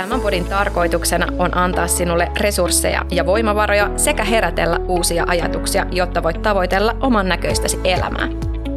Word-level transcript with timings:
Tämän 0.00 0.20
podin 0.20 0.44
tarkoituksena 0.44 1.26
on 1.38 1.56
antaa 1.56 1.86
sinulle 1.86 2.28
resursseja 2.40 3.04
ja 3.10 3.26
voimavaroja 3.26 3.90
sekä 3.96 4.24
herätellä 4.24 4.78
uusia 4.88 5.24
ajatuksia, 5.28 5.86
jotta 5.90 6.22
voit 6.22 6.42
tavoitella 6.42 6.96
oman 7.00 7.28
näköistäsi 7.28 7.80
elämää. 7.84 8.28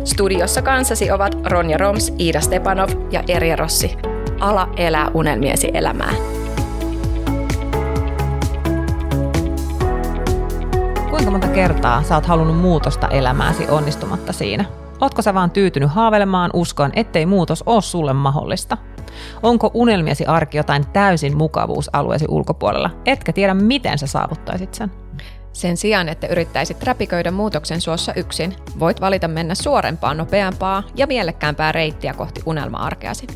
Studiossa 0.04 0.62
kanssasi 0.62 1.12
ovat 1.12 1.36
Ronja 1.46 1.78
Roms, 1.78 2.14
Iida 2.20 2.42
Stepanov 2.42 2.90
ja 3.12 3.24
Erja 3.28 3.56
Rossi. 3.56 3.98
Ala 4.40 4.70
elää 4.78 5.12
unelmiesi 5.14 5.72
elämää. 5.74 6.14
Kuinka 11.10 11.32
monta 11.32 11.48
kertaa 11.48 12.04
sä 12.04 12.16
oot 12.16 12.26
halunnut 12.26 12.58
muutosta 12.58 13.08
elämääsi 13.08 13.68
onnistumatta 13.70 14.34
siinä? 14.34 14.66
Ootko 15.02 15.22
sä 15.22 15.34
vaan 15.34 15.52
tyytynyt 15.52 15.92
haavelemaan 15.92 16.52
uskoon, 16.54 16.92
ettei 16.96 17.26
muutos 17.26 17.64
ole 17.66 17.82
sulle 17.82 18.14
mahdollista? 18.14 18.78
Onko 19.44 19.72
unelmiesi 19.74 20.26
arki 20.26 20.58
jotain 20.58 20.88
täysin 20.88 21.38
mukavuusalueesi 21.38 22.26
ulkopuolella, 22.30 22.90
etkä 23.06 23.34
tiedä 23.34 23.54
miten 23.54 23.98
sä 23.98 24.08
saavuttaisit 24.08 24.74
sen? 24.74 24.92
Sen 25.54 25.78
sijaan, 25.78 26.10
että 26.10 26.28
yrittäisit 26.28 26.84
räpiköidä 26.84 27.32
muutoksen 27.32 27.82
suossa 27.82 28.14
yksin, 28.14 28.56
voit 28.80 29.02
valita 29.02 29.28
mennä 29.28 29.56
suorempaa, 29.56 30.14
nopeampaa 30.14 30.84
ja 30.96 31.08
mielekkäämpää 31.08 31.72
reittiä 31.72 32.14
kohti 32.14 32.42
unelma-arkeasi. 32.46 33.28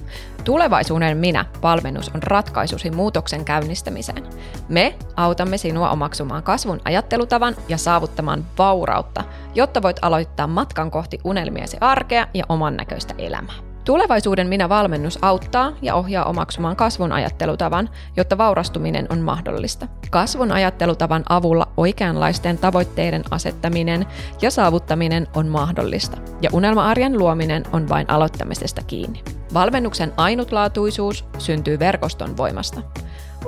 Tulevaisuuden 0.43 1.17
minä 1.17 1.45
valmennus 1.63 2.11
on 2.15 2.23
ratkaisusi 2.23 2.91
muutoksen 2.91 3.45
käynnistämiseen. 3.45 4.23
Me 4.69 4.95
autamme 5.15 5.57
sinua 5.57 5.89
omaksumaan 5.89 6.43
kasvun 6.43 6.81
ajattelutavan 6.85 7.55
ja 7.69 7.77
saavuttamaan 7.77 8.45
vaurautta, 8.57 9.23
jotta 9.55 9.81
voit 9.81 9.99
aloittaa 10.01 10.47
matkan 10.47 10.91
kohti 10.91 11.19
unelmiesi 11.23 11.77
arkea 11.81 12.27
ja 12.33 12.43
oman 12.49 12.77
näköistä 12.77 13.13
elämää. 13.17 13.55
Tulevaisuuden 13.87 14.47
minä-valmennus 14.47 15.19
auttaa 15.21 15.73
ja 15.81 15.95
ohjaa 15.95 16.25
omaksumaan 16.25 16.75
kasvun 16.75 17.11
ajattelutavan, 17.11 17.89
jotta 18.17 18.37
vaurastuminen 18.37 19.07
on 19.09 19.19
mahdollista. 19.19 19.87
Kasvun 20.09 20.51
ajattelutavan 20.51 21.23
avulla 21.29 21.67
oikeanlaisten 21.77 22.57
tavoitteiden 22.57 23.23
asettaminen 23.31 24.05
ja 24.41 24.51
saavuttaminen 24.51 25.27
on 25.35 25.47
mahdollista, 25.47 26.17
ja 26.41 26.49
unelma-arjen 26.53 27.17
luominen 27.17 27.63
on 27.73 27.89
vain 27.89 28.09
aloittamisesta 28.09 28.81
kiinni. 28.87 29.23
Valmennuksen 29.53 30.13
ainutlaatuisuus 30.17 31.25
syntyy 31.37 31.79
verkoston 31.79 32.37
voimasta. 32.37 32.81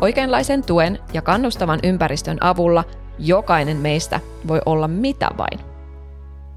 Oikeanlaisen 0.02 0.64
tuen 0.64 1.00
ja 1.14 1.22
kannustavan 1.22 1.80
ympäristön 1.84 2.38
avulla 2.42 2.84
jokainen 3.17 3.78
meistä 3.78 4.20
voi 4.48 4.62
olla 4.66 4.88
mitä 4.88 5.30
vain. 5.38 5.69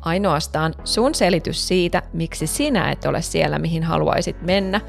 Ainoastaan 0.03 0.75
sun 0.84 1.14
selitys 1.14 1.69
siitä, 1.69 2.03
miksi 2.12 2.47
sinä 2.47 2.91
et 2.91 3.05
ole 3.05 3.22
siellä, 3.22 3.58
mihin 3.58 3.83
haluaisit 3.83 4.42
mennä, 4.42 4.81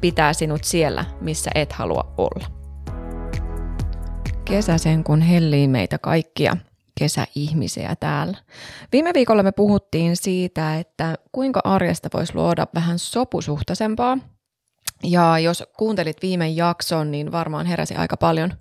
pitää 0.00 0.32
sinut 0.32 0.64
siellä, 0.64 1.04
missä 1.20 1.50
et 1.54 1.72
halua 1.72 2.14
olla. 2.18 2.46
Kesä 4.44 4.78
sen 4.78 5.04
kun 5.04 5.20
hellii 5.20 5.68
meitä 5.68 5.98
kaikkia 5.98 6.56
kesäihmisiä 6.98 7.96
täällä. 8.00 8.38
Viime 8.92 9.10
viikolla 9.14 9.42
me 9.42 9.52
puhuttiin 9.52 10.16
siitä, 10.16 10.78
että 10.78 11.14
kuinka 11.32 11.60
arjesta 11.64 12.08
voisi 12.14 12.34
luoda 12.34 12.66
vähän 12.74 12.98
sopusuhtaisempaa. 12.98 14.18
Ja 15.04 15.38
jos 15.38 15.64
kuuntelit 15.78 16.22
viime 16.22 16.48
jakson, 16.48 17.10
niin 17.10 17.32
varmaan 17.32 17.66
heräsi 17.66 17.94
aika 17.94 18.16
paljon 18.16 18.52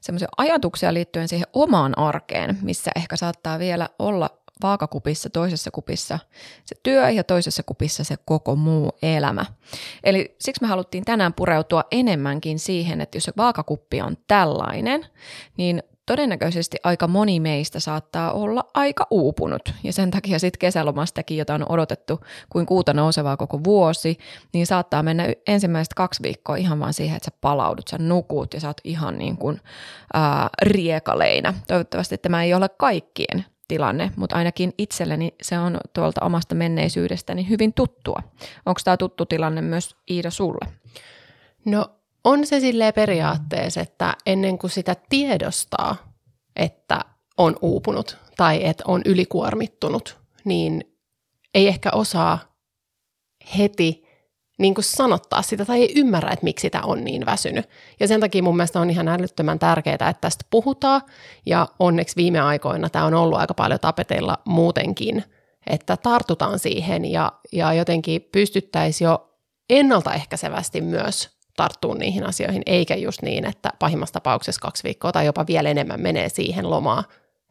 semmoisia 0.00 0.28
ajatuksia 0.36 0.94
liittyen 0.94 1.28
siihen 1.28 1.46
omaan 1.52 1.98
arkeen, 1.98 2.58
missä 2.62 2.90
ehkä 2.96 3.16
saattaa 3.16 3.58
vielä 3.58 3.88
olla 3.98 4.30
vaakakupissa, 4.62 5.30
toisessa 5.30 5.70
kupissa 5.70 6.18
se 6.64 6.76
työ 6.82 7.10
ja 7.10 7.24
toisessa 7.24 7.62
kupissa 7.62 8.04
se 8.04 8.16
koko 8.24 8.56
muu 8.56 8.90
elämä. 9.02 9.46
Eli 10.04 10.36
siksi 10.40 10.62
me 10.62 10.68
haluttiin 10.68 11.04
tänään 11.04 11.34
pureutua 11.34 11.84
enemmänkin 11.90 12.58
siihen, 12.58 13.00
että 13.00 13.16
jos 13.16 13.24
se 13.24 13.32
vaakakuppi 13.36 14.00
on 14.00 14.16
tällainen, 14.28 15.06
niin 15.56 15.82
todennäköisesti 16.06 16.76
aika 16.84 17.08
moni 17.08 17.40
meistä 17.40 17.80
saattaa 17.80 18.32
olla 18.32 18.64
aika 18.74 19.06
uupunut. 19.10 19.74
Ja 19.82 19.92
sen 19.92 20.10
takia 20.10 20.38
sitten 20.38 20.58
kesälomastakin, 20.58 21.38
jota 21.38 21.54
on 21.54 21.66
odotettu 21.68 22.20
kuin 22.50 22.66
kuuta 22.66 22.94
nousevaa 22.94 23.36
koko 23.36 23.64
vuosi, 23.64 24.18
niin 24.52 24.66
saattaa 24.66 25.02
mennä 25.02 25.24
ensimmäiset 25.46 25.94
kaksi 25.94 26.22
viikkoa 26.22 26.56
ihan 26.56 26.80
vaan 26.80 26.94
siihen, 26.94 27.16
että 27.16 27.30
sä 27.30 27.38
palaudut, 27.40 27.88
sä 27.88 27.98
nukut 27.98 28.54
ja 28.54 28.60
sä 28.60 28.68
oot 28.68 28.80
ihan 28.84 29.18
niin 29.18 29.36
kuin 29.36 29.60
ää, 30.14 30.48
riekaleina. 30.62 31.54
Toivottavasti 31.66 32.18
tämä 32.18 32.42
ei 32.42 32.54
ole 32.54 32.68
kaikkien 32.68 33.44
tilanne, 33.68 34.10
mutta 34.16 34.36
ainakin 34.36 34.72
itselleni 34.78 35.34
se 35.42 35.58
on 35.58 35.80
tuolta 35.92 36.24
omasta 36.24 36.54
menneisyydestäni 36.54 37.48
hyvin 37.48 37.72
tuttua. 37.74 38.22
Onko 38.66 38.80
tämä 38.84 38.96
tuttu 38.96 39.26
tilanne 39.26 39.62
myös 39.62 39.96
Iida 40.10 40.30
sulle? 40.30 40.66
No 41.64 41.90
on 42.24 42.46
se 42.46 42.60
silleen 42.60 42.94
periaatteessa, 42.94 43.80
että 43.80 44.14
ennen 44.26 44.58
kuin 44.58 44.70
sitä 44.70 44.96
tiedostaa, 45.08 45.96
että 46.56 47.00
on 47.38 47.56
uupunut 47.62 48.18
tai 48.36 48.66
että 48.66 48.84
on 48.86 49.02
ylikuormittunut, 49.04 50.18
niin 50.44 50.96
ei 51.54 51.68
ehkä 51.68 51.90
osaa 51.94 52.38
heti 53.58 54.05
niin 54.58 54.74
kuin 54.74 54.84
sanottaa 54.84 55.42
sitä 55.42 55.64
tai 55.64 55.80
ei 55.80 55.92
ymmärrä, 55.96 56.30
että 56.30 56.44
miksi 56.44 56.62
sitä 56.62 56.82
on 56.82 57.04
niin 57.04 57.26
väsynyt. 57.26 57.68
Ja 58.00 58.08
sen 58.08 58.20
takia 58.20 58.42
mun 58.42 58.56
mielestä 58.56 58.80
on 58.80 58.90
ihan 58.90 59.08
älyttömän 59.08 59.58
tärkeää, 59.58 59.94
että 59.94 60.20
tästä 60.20 60.44
puhutaan 60.50 61.02
ja 61.46 61.68
onneksi 61.78 62.16
viime 62.16 62.40
aikoina 62.40 62.88
tämä 62.88 63.04
on 63.04 63.14
ollut 63.14 63.38
aika 63.38 63.54
paljon 63.54 63.80
tapeteilla 63.80 64.38
muutenkin, 64.44 65.24
että 65.66 65.96
tartutaan 65.96 66.58
siihen 66.58 67.04
ja, 67.04 67.32
ja 67.52 67.72
jotenkin 67.72 68.28
pystyttäisiin 68.32 69.06
jo 69.06 69.30
ennaltaehkäisevästi 69.70 70.80
myös 70.80 71.36
tarttua 71.56 71.94
niihin 71.94 72.26
asioihin, 72.26 72.62
eikä 72.66 72.94
just 72.94 73.22
niin, 73.22 73.46
että 73.46 73.70
pahimmassa 73.78 74.12
tapauksessa 74.12 74.60
kaksi 74.60 74.84
viikkoa 74.84 75.12
tai 75.12 75.26
jopa 75.26 75.46
vielä 75.46 75.70
enemmän 75.70 76.00
menee 76.00 76.28
siihen 76.28 76.70
lomaan, 76.70 77.04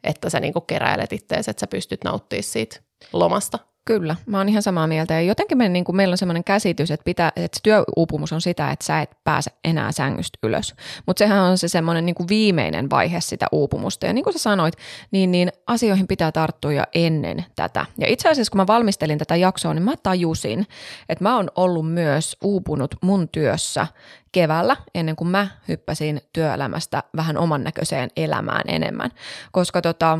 että 0.04 0.30
sä 0.30 0.40
niinku 0.40 0.60
keräilet 0.60 1.12
ittees, 1.12 1.48
että 1.48 1.60
sä 1.60 1.66
pystyt 1.66 2.04
nauttimaan 2.04 2.42
siitä 2.42 2.80
lomasta. 3.12 3.58
Kyllä, 3.86 4.16
mä 4.26 4.38
oon 4.38 4.48
ihan 4.48 4.62
samaa 4.62 4.86
mieltä. 4.86 5.14
Ja 5.14 5.20
jotenkin 5.20 5.58
me, 5.58 5.68
niin 5.68 5.84
kuin 5.84 5.96
meillä 5.96 6.12
on 6.12 6.18
sellainen 6.18 6.44
käsitys, 6.44 6.90
että, 6.90 7.04
pitää, 7.04 7.32
että 7.36 7.60
työuupumus 7.62 8.32
on 8.32 8.40
sitä, 8.40 8.70
että 8.70 8.84
sä 8.84 9.00
et 9.00 9.10
pääse 9.24 9.50
enää 9.64 9.92
sängystä 9.92 10.38
ylös. 10.42 10.74
Mutta 11.06 11.18
sehän 11.18 11.42
on 11.42 11.58
se 11.58 11.68
semmoinen 11.68 12.06
niin 12.06 12.14
kuin 12.14 12.28
viimeinen 12.28 12.90
vaihe 12.90 13.20
sitä 13.20 13.46
uupumusta. 13.52 14.06
Ja 14.06 14.12
niin 14.12 14.24
kuin 14.24 14.32
sä 14.32 14.38
sanoit, 14.38 14.74
niin, 15.10 15.30
niin 15.30 15.52
asioihin 15.66 16.06
pitää 16.06 16.32
tarttua 16.32 16.72
jo 16.72 16.82
ennen 16.94 17.44
tätä. 17.56 17.86
Ja 17.98 18.06
itse 18.08 18.28
asiassa 18.28 18.50
kun 18.50 18.60
mä 18.60 18.66
valmistelin 18.66 19.18
tätä 19.18 19.36
jaksoa, 19.36 19.74
niin 19.74 19.82
mä 19.82 19.94
tajusin, 20.02 20.66
että 21.08 21.24
mä 21.24 21.36
oon 21.36 21.50
ollut 21.54 21.92
myös 21.92 22.36
uupunut 22.42 22.94
mun 23.02 23.28
työssä 23.28 23.86
keväällä, 24.32 24.76
ennen 24.94 25.16
kuin 25.16 25.28
mä 25.28 25.48
hyppäsin 25.68 26.20
työelämästä 26.32 27.02
vähän 27.16 27.36
oman 27.36 27.64
näköiseen 27.64 28.10
elämään 28.16 28.64
enemmän. 28.68 29.10
Koska 29.52 29.82
tota, 29.82 30.18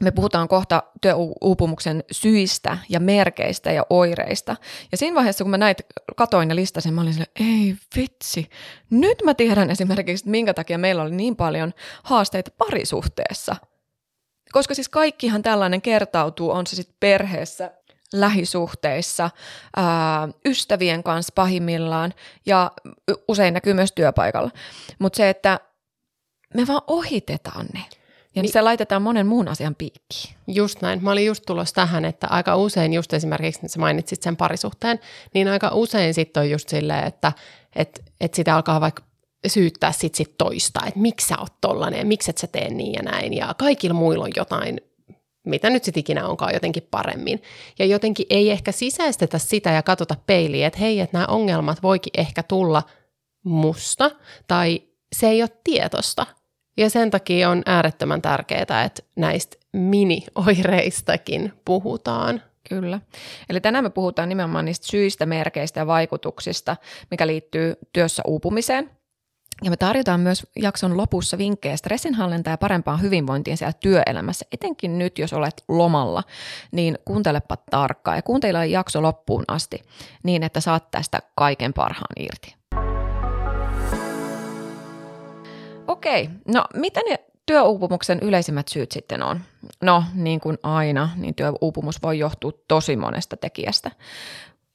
me 0.00 0.10
puhutaan 0.10 0.48
kohta 0.48 0.82
työuupumuksen 1.00 2.04
syistä 2.10 2.78
ja 2.88 3.00
merkeistä 3.00 3.72
ja 3.72 3.86
oireista. 3.90 4.56
Ja 4.92 4.98
siinä 4.98 5.14
vaiheessa, 5.14 5.44
kun 5.44 5.50
mä 5.50 5.58
näitä 5.58 5.82
katoin 6.16 6.48
ja 6.48 6.56
listasin, 6.56 6.94
mä 6.94 7.00
olin 7.00 7.12
sille, 7.12 7.30
ei 7.40 7.76
vitsi, 7.96 8.50
nyt 8.90 9.22
mä 9.24 9.34
tiedän 9.34 9.70
esimerkiksi, 9.70 10.22
että 10.22 10.30
minkä 10.30 10.54
takia 10.54 10.78
meillä 10.78 11.02
oli 11.02 11.10
niin 11.10 11.36
paljon 11.36 11.72
haasteita 12.02 12.50
parisuhteessa. 12.58 13.56
Koska 14.52 14.74
siis 14.74 14.88
kaikkihan 14.88 15.42
tällainen 15.42 15.82
kertautuu, 15.82 16.50
on 16.50 16.66
se 16.66 16.76
sitten 16.76 16.96
perheessä, 17.00 17.70
lähisuhteissa, 18.12 19.30
ää, 19.76 20.28
ystävien 20.44 21.02
kanssa 21.02 21.32
pahimmillaan 21.34 22.14
ja 22.46 22.70
usein 23.28 23.54
näkyy 23.54 23.74
myös 23.74 23.92
työpaikalla. 23.92 24.50
Mutta 24.98 25.16
se, 25.16 25.28
että 25.28 25.60
me 26.54 26.66
vaan 26.66 26.82
ohitetaan 26.86 27.66
ne. 27.74 27.84
Ja 28.34 28.42
niin, 28.42 28.52
se 28.52 28.62
laitetaan 28.62 29.02
monen 29.02 29.26
muun 29.26 29.48
asian 29.48 29.74
piikkiin. 29.74 30.34
Just 30.46 30.82
näin. 30.82 31.04
Mä 31.04 31.10
olin 31.10 31.26
just 31.26 31.42
tulossa 31.46 31.74
tähän, 31.74 32.04
että 32.04 32.26
aika 32.30 32.56
usein 32.56 32.92
just 32.92 33.12
esimerkiksi, 33.12 33.58
että 33.58 33.68
sä 33.68 33.80
mainitsit 33.80 34.22
sen 34.22 34.36
parisuhteen, 34.36 35.00
niin 35.34 35.48
aika 35.48 35.70
usein 35.74 36.14
sitten 36.14 36.40
on 36.40 36.50
just 36.50 36.68
silleen, 36.68 37.04
että 37.04 37.32
et, 37.76 38.02
et 38.20 38.34
sitä 38.34 38.56
alkaa 38.56 38.80
vaikka 38.80 39.02
syyttää 39.46 39.92
sit, 39.92 40.14
sit 40.14 40.38
toista, 40.38 40.80
että 40.86 41.00
miksi 41.00 41.26
sä 41.26 41.38
oot 41.38 41.60
tollanen 41.60 41.98
ja 41.98 42.04
miksi 42.04 42.30
et 42.30 42.38
sä 42.38 42.46
tee 42.46 42.70
niin 42.70 42.92
ja 42.92 43.02
näin. 43.02 43.34
Ja 43.34 43.54
kaikilla 43.58 43.94
muilla 43.94 44.24
on 44.24 44.30
jotain, 44.36 44.80
mitä 45.46 45.70
nyt 45.70 45.84
sitten 45.84 46.00
ikinä 46.00 46.26
onkaan 46.26 46.54
jotenkin 46.54 46.88
paremmin. 46.90 47.42
Ja 47.78 47.86
jotenkin 47.86 48.26
ei 48.30 48.50
ehkä 48.50 48.72
sisäistetä 48.72 49.38
sitä 49.38 49.70
ja 49.70 49.82
katsota 49.82 50.16
peiliin, 50.26 50.66
että 50.66 50.78
hei, 50.78 51.00
että 51.00 51.16
nämä 51.18 51.26
ongelmat 51.26 51.82
voikin 51.82 52.20
ehkä 52.20 52.42
tulla 52.42 52.82
musta 53.44 54.10
tai 54.46 54.82
se 55.12 55.28
ei 55.28 55.42
ole 55.42 55.50
tietosta– 55.64 56.26
ja 56.76 56.90
sen 56.90 57.10
takia 57.10 57.50
on 57.50 57.62
äärettömän 57.66 58.22
tärkeää, 58.22 58.60
että 58.60 59.02
näistä 59.16 59.56
mini-oireistakin 59.72 61.52
puhutaan. 61.64 62.42
Kyllä. 62.68 63.00
Eli 63.48 63.60
tänään 63.60 63.84
me 63.84 63.90
puhutaan 63.90 64.28
nimenomaan 64.28 64.64
niistä 64.64 64.86
syistä, 64.86 65.26
merkeistä 65.26 65.80
ja 65.80 65.86
vaikutuksista, 65.86 66.76
mikä 67.10 67.26
liittyy 67.26 67.74
työssä 67.92 68.22
uupumiseen. 68.26 68.90
Ja 69.62 69.70
me 69.70 69.76
tarjotaan 69.76 70.20
myös 70.20 70.46
jakson 70.56 70.96
lopussa 70.96 71.38
vinkkejä 71.38 71.76
stressinhallinta 71.76 72.50
ja 72.50 72.58
parempaan 72.58 73.02
hyvinvointiin 73.02 73.56
siellä 73.56 73.72
työelämässä, 73.72 74.46
etenkin 74.52 74.98
nyt, 74.98 75.18
jos 75.18 75.32
olet 75.32 75.64
lomalla, 75.68 76.22
niin 76.72 76.98
kuuntelepa 77.04 77.56
tarkkaan 77.70 78.18
ja 78.18 78.22
kuuntele 78.22 78.66
jakso 78.66 79.02
loppuun 79.02 79.44
asti 79.48 79.82
niin, 80.22 80.42
että 80.42 80.60
saat 80.60 80.90
tästä 80.90 81.18
kaiken 81.36 81.72
parhaan 81.72 82.14
irti. 82.18 82.54
Okei, 85.88 86.30
no 86.48 86.64
mitä 86.74 87.00
ne 87.08 87.18
työuupumuksen 87.46 88.18
yleisimmät 88.22 88.68
syyt 88.68 88.92
sitten 88.92 89.22
on? 89.22 89.40
No 89.82 90.04
niin 90.14 90.40
kuin 90.40 90.58
aina, 90.62 91.08
niin 91.16 91.34
työuupumus 91.34 92.02
voi 92.02 92.18
johtua 92.18 92.52
tosi 92.68 92.96
monesta 92.96 93.36
tekijästä. 93.36 93.90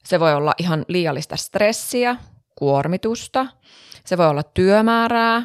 Se 0.04 0.20
voi 0.20 0.34
olla 0.34 0.54
ihan 0.58 0.84
liiallista 0.88 1.36
stressiä, 1.36 2.16
kuormitusta, 2.54 3.46
se 4.04 4.18
voi 4.18 4.26
olla 4.26 4.42
työmäärää, 4.42 5.42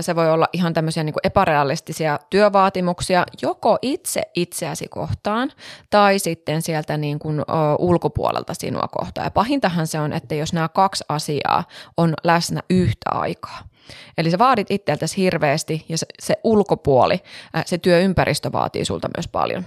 se 0.00 0.16
voi 0.16 0.30
olla 0.30 0.48
ihan 0.52 0.74
tämmöisiä 0.74 1.04
niin 1.04 1.14
epärealistisia 1.24 2.18
työvaatimuksia 2.30 3.24
joko 3.42 3.78
itse 3.82 4.22
itseäsi 4.34 4.88
kohtaan 4.88 5.52
tai 5.90 6.18
sitten 6.18 6.62
sieltä 6.62 6.96
niin 6.96 7.18
kuin, 7.18 7.42
ulkopuolelta 7.78 8.54
sinua 8.54 8.88
kohtaan. 8.98 9.24
Ja 9.26 9.30
pahintahan 9.30 9.86
se 9.86 10.00
on, 10.00 10.12
että 10.12 10.34
jos 10.34 10.52
nämä 10.52 10.68
kaksi 10.68 11.04
asiaa 11.08 11.64
on 11.96 12.14
läsnä 12.24 12.60
yhtä 12.70 13.10
aikaa. 13.10 13.58
Eli 14.18 14.30
sä 14.30 14.38
vaadit 14.38 14.70
itseltäsi 14.70 15.16
hirveästi 15.16 15.84
ja 15.88 15.98
se, 15.98 16.06
se 16.18 16.34
ulkopuoli, 16.44 17.20
se 17.66 17.78
työympäristö 17.78 18.52
vaatii 18.52 18.84
sulta 18.84 19.08
myös 19.16 19.28
paljon 19.28 19.64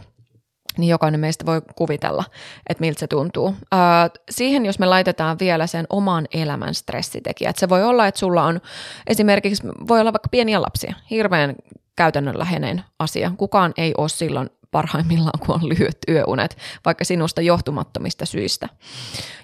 niin 0.77 0.89
jokainen 0.89 1.19
meistä 1.19 1.45
voi 1.45 1.61
kuvitella, 1.75 2.23
että 2.69 2.81
miltä 2.81 2.99
se 2.99 3.07
tuntuu. 3.07 3.55
Ää, 3.71 4.09
siihen, 4.29 4.65
jos 4.65 4.79
me 4.79 4.85
laitetaan 4.85 5.39
vielä 5.39 5.67
sen 5.67 5.85
oman 5.89 6.27
elämän 6.33 6.73
stressitekijä, 6.73 7.49
että 7.49 7.59
se 7.59 7.69
voi 7.69 7.83
olla, 7.83 8.07
että 8.07 8.19
sulla 8.19 8.43
on 8.43 8.61
esimerkiksi, 9.07 9.63
voi 9.87 9.99
olla 9.99 10.13
vaikka 10.13 10.29
pieniä 10.29 10.61
lapsia, 10.61 10.93
hirveän 11.09 11.55
käytännönläheinen 11.95 12.83
asia. 12.99 13.31
Kukaan 13.37 13.73
ei 13.77 13.93
ole 13.97 14.09
silloin 14.09 14.49
parhaimmillaan, 14.71 15.39
kun 15.45 15.55
on 15.55 15.69
lyhyet 15.69 15.97
yöunet, 16.09 16.57
vaikka 16.85 17.05
sinusta 17.05 17.41
johtumattomista 17.41 18.25
syistä. 18.25 18.69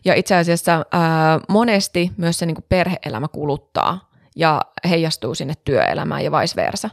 Ja 0.05 0.13
itse 0.13 0.35
asiassa 0.35 0.85
ää, 0.91 1.39
monesti 1.49 2.11
myös 2.17 2.39
se 2.39 2.45
niin 2.45 2.65
perheelämä 2.69 3.27
kuluttaa 3.27 4.12
ja 4.35 4.61
heijastuu 4.89 5.35
sinne 5.35 5.53
työelämään 5.65 6.23
ja 6.23 6.31
vice 6.31 6.55
versa. 6.55 6.89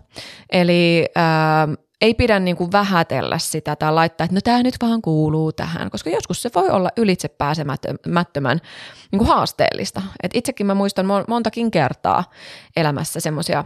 Eli 0.52 1.06
ää, 1.14 1.68
ei 2.00 2.14
pidä 2.14 2.38
niin 2.38 2.56
kuin 2.56 2.72
vähätellä 2.72 3.38
sitä 3.38 3.76
tai 3.76 3.92
laittaa, 3.92 4.24
että 4.24 4.34
no 4.34 4.40
tämä 4.44 4.62
nyt 4.62 4.74
vaan 4.82 5.02
kuuluu 5.02 5.52
tähän, 5.52 5.90
koska 5.90 6.10
joskus 6.10 6.42
se 6.42 6.50
voi 6.54 6.70
olla 6.70 6.90
ylitsepääsemättömän 6.96 8.60
niin 9.12 9.18
kuin 9.18 9.28
haasteellista. 9.28 10.02
Et 10.22 10.30
itsekin 10.34 10.66
mä 10.66 10.74
muistan 10.74 11.06
montakin 11.28 11.70
kertaa 11.70 12.24
elämässä 12.76 13.20
semmoisia 13.20 13.64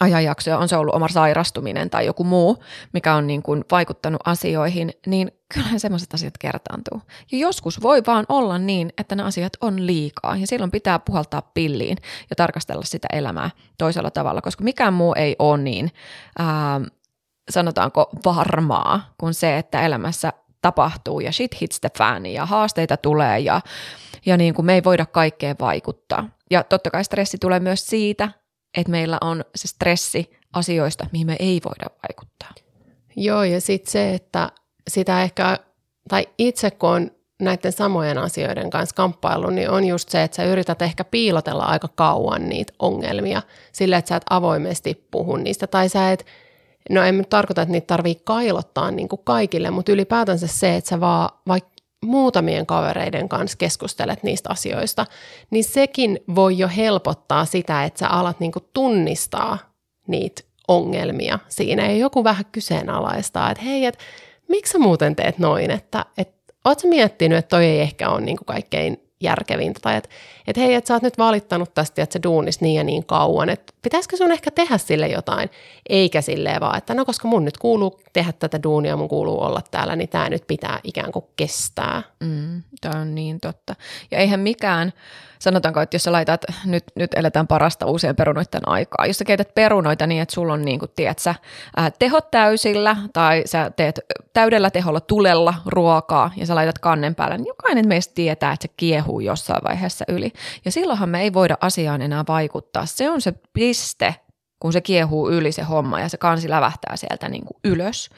ajanjaksoja, 0.00 0.58
on 0.58 0.68
se 0.68 0.76
ollut 0.76 0.94
oma 0.94 1.08
sairastuminen 1.08 1.90
tai 1.90 2.06
joku 2.06 2.24
muu, 2.24 2.64
mikä 2.92 3.14
on 3.14 3.26
niin 3.26 3.42
kuin 3.42 3.64
vaikuttanut 3.70 4.20
asioihin, 4.24 4.90
niin 5.06 5.32
kyllähän 5.54 5.80
semmoiset 5.80 6.14
asiat 6.14 6.38
kertaantuu. 6.38 7.02
Ja 7.32 7.38
joskus 7.38 7.82
voi 7.82 8.02
vaan 8.06 8.26
olla 8.28 8.58
niin, 8.58 8.92
että 8.98 9.14
ne 9.14 9.22
asiat 9.22 9.52
on 9.60 9.86
liikaa 9.86 10.36
ja 10.36 10.46
silloin 10.46 10.70
pitää 10.70 10.98
puhaltaa 10.98 11.42
pilliin 11.42 11.96
ja 12.30 12.36
tarkastella 12.36 12.84
sitä 12.84 13.08
elämää 13.12 13.50
toisella 13.78 14.10
tavalla, 14.10 14.40
koska 14.40 14.64
mikään 14.64 14.94
muu 14.94 15.14
ei 15.16 15.36
ole 15.38 15.58
niin 15.58 15.90
ää, 16.38 16.80
sanotaanko 17.50 18.10
varmaa 18.24 19.14
kuin 19.18 19.34
se, 19.34 19.58
että 19.58 19.82
elämässä 19.82 20.32
tapahtuu 20.62 21.20
ja 21.20 21.32
shit 21.32 21.60
hits 21.60 21.80
the 21.80 21.90
fan 21.98 22.26
ja 22.26 22.46
haasteita 22.46 22.96
tulee 22.96 23.38
ja, 23.38 23.60
ja 24.26 24.36
niin 24.36 24.54
kuin 24.54 24.66
me 24.66 24.74
ei 24.74 24.84
voida 24.84 25.06
kaikkeen 25.06 25.56
vaikuttaa. 25.60 26.28
Ja 26.50 26.64
totta 26.64 26.90
kai 26.90 27.04
stressi 27.04 27.38
tulee 27.38 27.60
myös 27.60 27.86
siitä, 27.86 28.28
että 28.76 28.90
meillä 28.90 29.18
on 29.20 29.44
se 29.54 29.68
stressi 29.68 30.30
asioista, 30.52 31.06
mihin 31.12 31.26
me 31.26 31.36
ei 31.38 31.60
voida 31.64 31.86
vaikuttaa. 32.08 32.50
Joo, 33.16 33.44
ja 33.44 33.60
sitten 33.60 33.92
se, 33.92 34.14
että 34.14 34.52
sitä 34.88 35.22
ehkä, 35.22 35.58
tai 36.08 36.28
itse 36.38 36.70
kun 36.70 36.90
on 36.90 37.10
näiden 37.40 37.72
samojen 37.72 38.18
asioiden 38.18 38.70
kanssa 38.70 38.96
kamppailu, 38.96 39.50
niin 39.50 39.70
on 39.70 39.84
just 39.84 40.08
se, 40.08 40.22
että 40.22 40.36
sä 40.36 40.44
yrität 40.44 40.82
ehkä 40.82 41.04
piilotella 41.04 41.64
aika 41.64 41.88
kauan 41.88 42.48
niitä 42.48 42.72
ongelmia 42.78 43.42
sillä, 43.72 43.96
että 43.96 44.08
sä 44.08 44.16
et 44.16 44.22
avoimesti 44.30 45.06
puhu 45.10 45.36
niistä, 45.36 45.66
tai 45.66 45.88
sä 45.88 46.12
et 46.12 46.26
No 46.90 47.02
en 47.02 47.18
nyt 47.18 47.28
tarkoita, 47.28 47.62
että 47.62 47.72
niitä 47.72 47.86
tarvii 47.86 48.20
kailottaa 48.24 48.90
niin 48.90 49.08
kuin 49.08 49.20
kaikille, 49.24 49.70
mutta 49.70 49.92
ylipäätänsä 49.92 50.46
se, 50.46 50.76
että 50.76 50.90
sä 50.90 51.00
vaan 51.00 51.28
vaikka 51.48 51.69
muutamien 52.04 52.66
kavereiden 52.66 53.28
kanssa 53.28 53.58
keskustelet 53.58 54.22
niistä 54.22 54.50
asioista, 54.50 55.06
niin 55.50 55.64
sekin 55.64 56.20
voi 56.34 56.58
jo 56.58 56.68
helpottaa 56.76 57.44
sitä, 57.44 57.84
että 57.84 57.98
sä 57.98 58.08
alat 58.08 58.40
niin 58.40 58.52
kuin 58.52 58.64
tunnistaa 58.72 59.58
niitä 60.06 60.42
ongelmia 60.68 61.38
siinä. 61.48 61.86
Ja 61.86 61.96
joku 61.96 62.24
vähän 62.24 62.44
kyseenalaistaa, 62.52 63.50
että 63.50 63.64
hei, 63.64 63.86
että 63.86 64.04
miksi 64.48 64.72
sä 64.72 64.78
muuten 64.78 65.16
teet 65.16 65.38
noin, 65.38 65.70
että, 65.70 66.06
että 66.18 66.54
ootko 66.64 66.88
miettinyt, 66.88 67.38
että 67.38 67.48
toi 67.48 67.64
ei 67.64 67.80
ehkä 67.80 68.10
ole 68.10 68.20
niin 68.20 68.36
kuin 68.36 68.46
kaikkein 68.46 69.09
järkevintä. 69.20 69.80
Tai 69.82 69.96
että 69.96 70.08
et 70.46 70.56
hei, 70.56 70.74
että 70.74 70.88
sä 70.88 70.94
oot 70.94 71.02
nyt 71.02 71.18
valittanut 71.18 71.74
tästä, 71.74 72.02
että 72.02 72.12
se 72.12 72.20
duunis 72.22 72.60
niin 72.60 72.74
ja 72.74 72.84
niin 72.84 73.06
kauan, 73.06 73.48
että 73.48 73.72
pitäisikö 73.82 74.16
sun 74.16 74.32
ehkä 74.32 74.50
tehdä 74.50 74.78
sille 74.78 75.08
jotain, 75.08 75.50
eikä 75.88 76.20
silleen 76.20 76.60
vaan, 76.60 76.78
että 76.78 76.94
no 76.94 77.04
koska 77.04 77.28
mun 77.28 77.44
nyt 77.44 77.58
kuuluu 77.58 78.00
tehdä 78.12 78.32
tätä 78.32 78.62
duunia, 78.62 78.96
mun 78.96 79.08
kuuluu 79.08 79.42
olla 79.42 79.62
täällä, 79.70 79.96
niin 79.96 80.08
tämä 80.08 80.28
nyt 80.28 80.44
pitää 80.46 80.80
ikään 80.84 81.12
kuin 81.12 81.24
kestää. 81.36 82.02
Mm, 82.20 82.62
tämä 82.80 83.00
on 83.00 83.14
niin 83.14 83.40
totta. 83.40 83.74
Ja 84.10 84.18
eihän 84.18 84.40
mikään, 84.40 84.92
sanotaanko, 85.40 85.80
että 85.80 85.94
jos 85.94 86.04
sä 86.04 86.12
laitat, 86.12 86.44
nyt, 86.64 86.84
nyt 86.94 87.10
eletään 87.14 87.46
parasta 87.46 87.86
uusien 87.86 88.16
perunoiden 88.16 88.68
aikaa, 88.68 89.06
jos 89.06 89.18
sä 89.18 89.24
keität 89.24 89.54
perunoita 89.54 90.06
niin, 90.06 90.22
että 90.22 90.34
sulla 90.34 90.52
on 90.52 90.64
niin 90.64 90.78
kuin, 90.78 90.90
tiedät 90.96 91.18
sä, 91.18 91.34
ää, 91.76 91.90
tehot 91.90 92.30
täysillä 92.30 92.96
tai 93.12 93.42
sä 93.46 93.70
teet 93.76 94.00
täydellä 94.32 94.70
teholla 94.70 95.00
tulella 95.00 95.54
ruokaa 95.66 96.30
ja 96.36 96.46
sä 96.46 96.54
laitat 96.54 96.78
kannen 96.78 97.14
päälle, 97.14 97.36
niin 97.36 97.46
jokainen 97.46 97.88
meistä 97.88 98.14
tietää, 98.14 98.52
että 98.52 98.62
se 98.68 98.74
kiehuu 98.76 99.20
jossain 99.20 99.64
vaiheessa 99.68 100.04
yli. 100.08 100.32
Ja 100.64 100.72
silloinhan 100.72 101.08
me 101.08 101.22
ei 101.22 101.32
voida 101.32 101.56
asiaan 101.60 102.02
enää 102.02 102.24
vaikuttaa. 102.28 102.86
Se 102.86 103.10
on 103.10 103.20
se 103.20 103.34
piste, 103.52 104.14
kun 104.60 104.72
se 104.72 104.80
kiehuu 104.80 105.30
yli 105.30 105.52
se 105.52 105.62
homma 105.62 106.00
ja 106.00 106.08
se 106.08 106.16
kansi 106.16 106.50
lävähtää 106.50 106.96
sieltä 106.96 107.28
niin 107.28 107.44
kuin 107.44 107.56
ylös. 107.64 108.10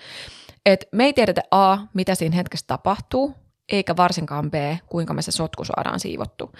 Et 0.66 0.88
me 0.92 1.04
ei 1.04 1.12
tiedetä 1.12 1.42
A, 1.50 1.78
mitä 1.94 2.14
siinä 2.14 2.36
hetkessä 2.36 2.66
tapahtuu, 2.66 3.34
eikä 3.72 3.96
varsinkaan 3.96 4.50
B, 4.50 4.54
kuinka 4.86 5.14
me 5.14 5.22
se 5.22 5.32
sotku 5.32 5.64
saadaan 5.64 6.00
siivottu. 6.00 6.52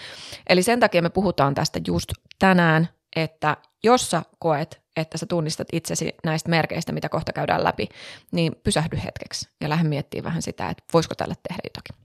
Eli 0.49 0.63
sen 0.63 0.81
takia 0.81 1.03
me 1.03 1.11
puhutaan 1.11 1.55
tästä 1.55 1.81
just 1.87 2.13
tänään, 2.39 2.89
että 3.17 3.57
jos 3.85 4.11
sä 4.11 4.23
koet, 4.39 4.83
että 4.97 5.19
sä 5.19 5.27
tunnistat 5.27 5.69
itsesi 5.73 6.15
näistä 6.25 6.51
merkeistä, 6.51 6.93
mitä 6.93 7.09
kohta 7.09 7.33
käydään 7.33 7.65
läpi, 7.65 7.89
niin 8.33 8.53
pysähdy 8.65 8.97
hetkeksi 9.05 9.49
ja 9.61 9.69
lähde 9.69 9.89
miettimään 9.89 10.25
vähän 10.25 10.43
sitä, 10.43 10.69
että 10.69 10.85
voisiko 10.93 11.15
tälle 11.15 11.35
tehdä 11.49 11.61
jotakin. 11.65 12.03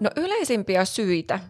No 0.00 0.10
yleisimpiä 0.16 0.84
syitä 0.84 1.40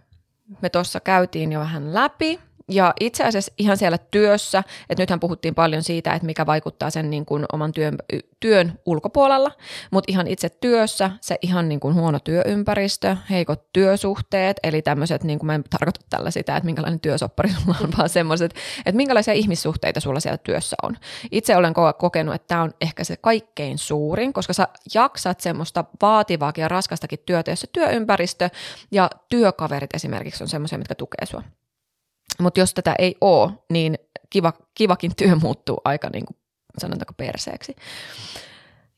me 0.62 0.68
tuossa 0.68 1.00
käytiin 1.00 1.52
jo 1.52 1.60
vähän 1.60 1.94
läpi, 1.94 2.40
ja 2.70 2.94
itse 3.00 3.24
asiassa 3.24 3.52
ihan 3.58 3.76
siellä 3.76 3.98
työssä, 3.98 4.62
että 4.90 5.02
nythän 5.02 5.20
puhuttiin 5.20 5.54
paljon 5.54 5.82
siitä, 5.82 6.14
että 6.14 6.26
mikä 6.26 6.46
vaikuttaa 6.46 6.90
sen 6.90 7.10
niin 7.10 7.26
kuin 7.26 7.44
oman 7.52 7.72
työn, 7.72 7.96
työn 8.40 8.78
ulkopuolella, 8.86 9.52
mutta 9.90 10.12
ihan 10.12 10.26
itse 10.26 10.48
työssä 10.48 11.10
se 11.20 11.38
ihan 11.42 11.68
niin 11.68 11.80
kuin 11.80 11.94
huono 11.94 12.18
työympäristö, 12.18 13.16
heikot 13.30 13.72
työsuhteet, 13.72 14.56
eli 14.62 14.82
tämmöiset, 14.82 15.24
niin 15.24 15.38
kuin 15.38 15.46
mä 15.46 15.54
en 15.54 15.64
tarkoita 15.70 16.00
tällä 16.10 16.30
sitä, 16.30 16.56
että 16.56 16.64
minkälainen 16.64 17.00
työsoppari 17.00 17.50
sulla 17.64 17.76
on, 17.80 17.90
vaan 17.98 18.08
semmoiset, 18.08 18.54
että 18.78 18.96
minkälaisia 18.96 19.34
ihmissuhteita 19.34 20.00
sulla 20.00 20.20
siellä 20.20 20.38
työssä 20.38 20.76
on. 20.82 20.96
Itse 21.30 21.56
olen 21.56 21.74
kokenut, 21.98 22.34
että 22.34 22.48
tämä 22.48 22.62
on 22.62 22.74
ehkä 22.80 23.04
se 23.04 23.16
kaikkein 23.16 23.78
suurin, 23.78 24.32
koska 24.32 24.52
sä 24.52 24.68
jaksat 24.94 25.40
semmoista 25.40 25.84
vaativaakin 26.02 26.62
ja 26.62 26.68
raskastakin 26.68 27.18
työtä, 27.26 27.50
jossa 27.50 27.66
työympäristö 27.72 28.50
ja 28.90 29.10
työkaverit 29.28 29.94
esimerkiksi 29.94 30.44
on 30.44 30.48
semmoisia, 30.48 30.78
mitkä 30.78 30.94
tukee 30.94 31.26
sua. 31.26 31.42
Mutta 32.40 32.60
jos 32.60 32.74
tätä 32.74 32.94
ei 32.98 33.16
ole, 33.20 33.52
niin 33.70 33.98
kiva, 34.30 34.52
kivakin 34.74 35.16
työ 35.16 35.36
muuttuu 35.36 35.80
aika 35.84 36.10
niin 36.12 36.26
kuin, 36.26 36.36
sanotaanko 36.78 37.12
perseeksi. 37.16 37.76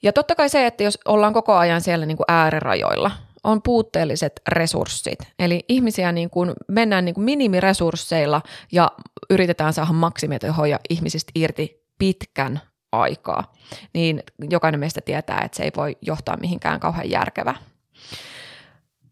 Ja 0.03 0.13
totta 0.13 0.35
kai 0.35 0.49
se, 0.49 0.67
että 0.67 0.83
jos 0.83 0.99
ollaan 1.05 1.33
koko 1.33 1.55
ajan 1.55 1.81
siellä 1.81 2.07
niin 2.07 2.17
kuin 2.17 2.25
äärirajoilla, 2.29 3.11
on 3.45 3.63
puutteelliset 3.63 4.41
resurssit. 4.49 5.19
Eli 5.39 5.65
ihmisiä 5.69 6.13
niin 6.13 6.31
kuin, 6.31 6.53
mennään 6.69 7.05
niin 7.05 7.15
kuin 7.15 7.25
minimiresursseilla 7.25 8.43
ja 8.73 8.93
yritetään 9.31 9.73
saada 9.73 9.93
maksimitehoja 9.93 10.81
ihmisistä 10.91 11.33
irti 11.35 11.85
pitkän 11.99 12.61
aikaa. 12.93 13.53
Niin 13.95 14.23
jokainen 14.51 14.81
meistä 14.81 15.01
tietää, 15.01 15.41
että 15.45 15.57
se 15.57 15.63
ei 15.63 15.71
voi 15.77 15.97
johtaa 16.03 16.37
mihinkään 16.37 16.81
kauhean 16.81 17.11
järkevää. 17.11 17.55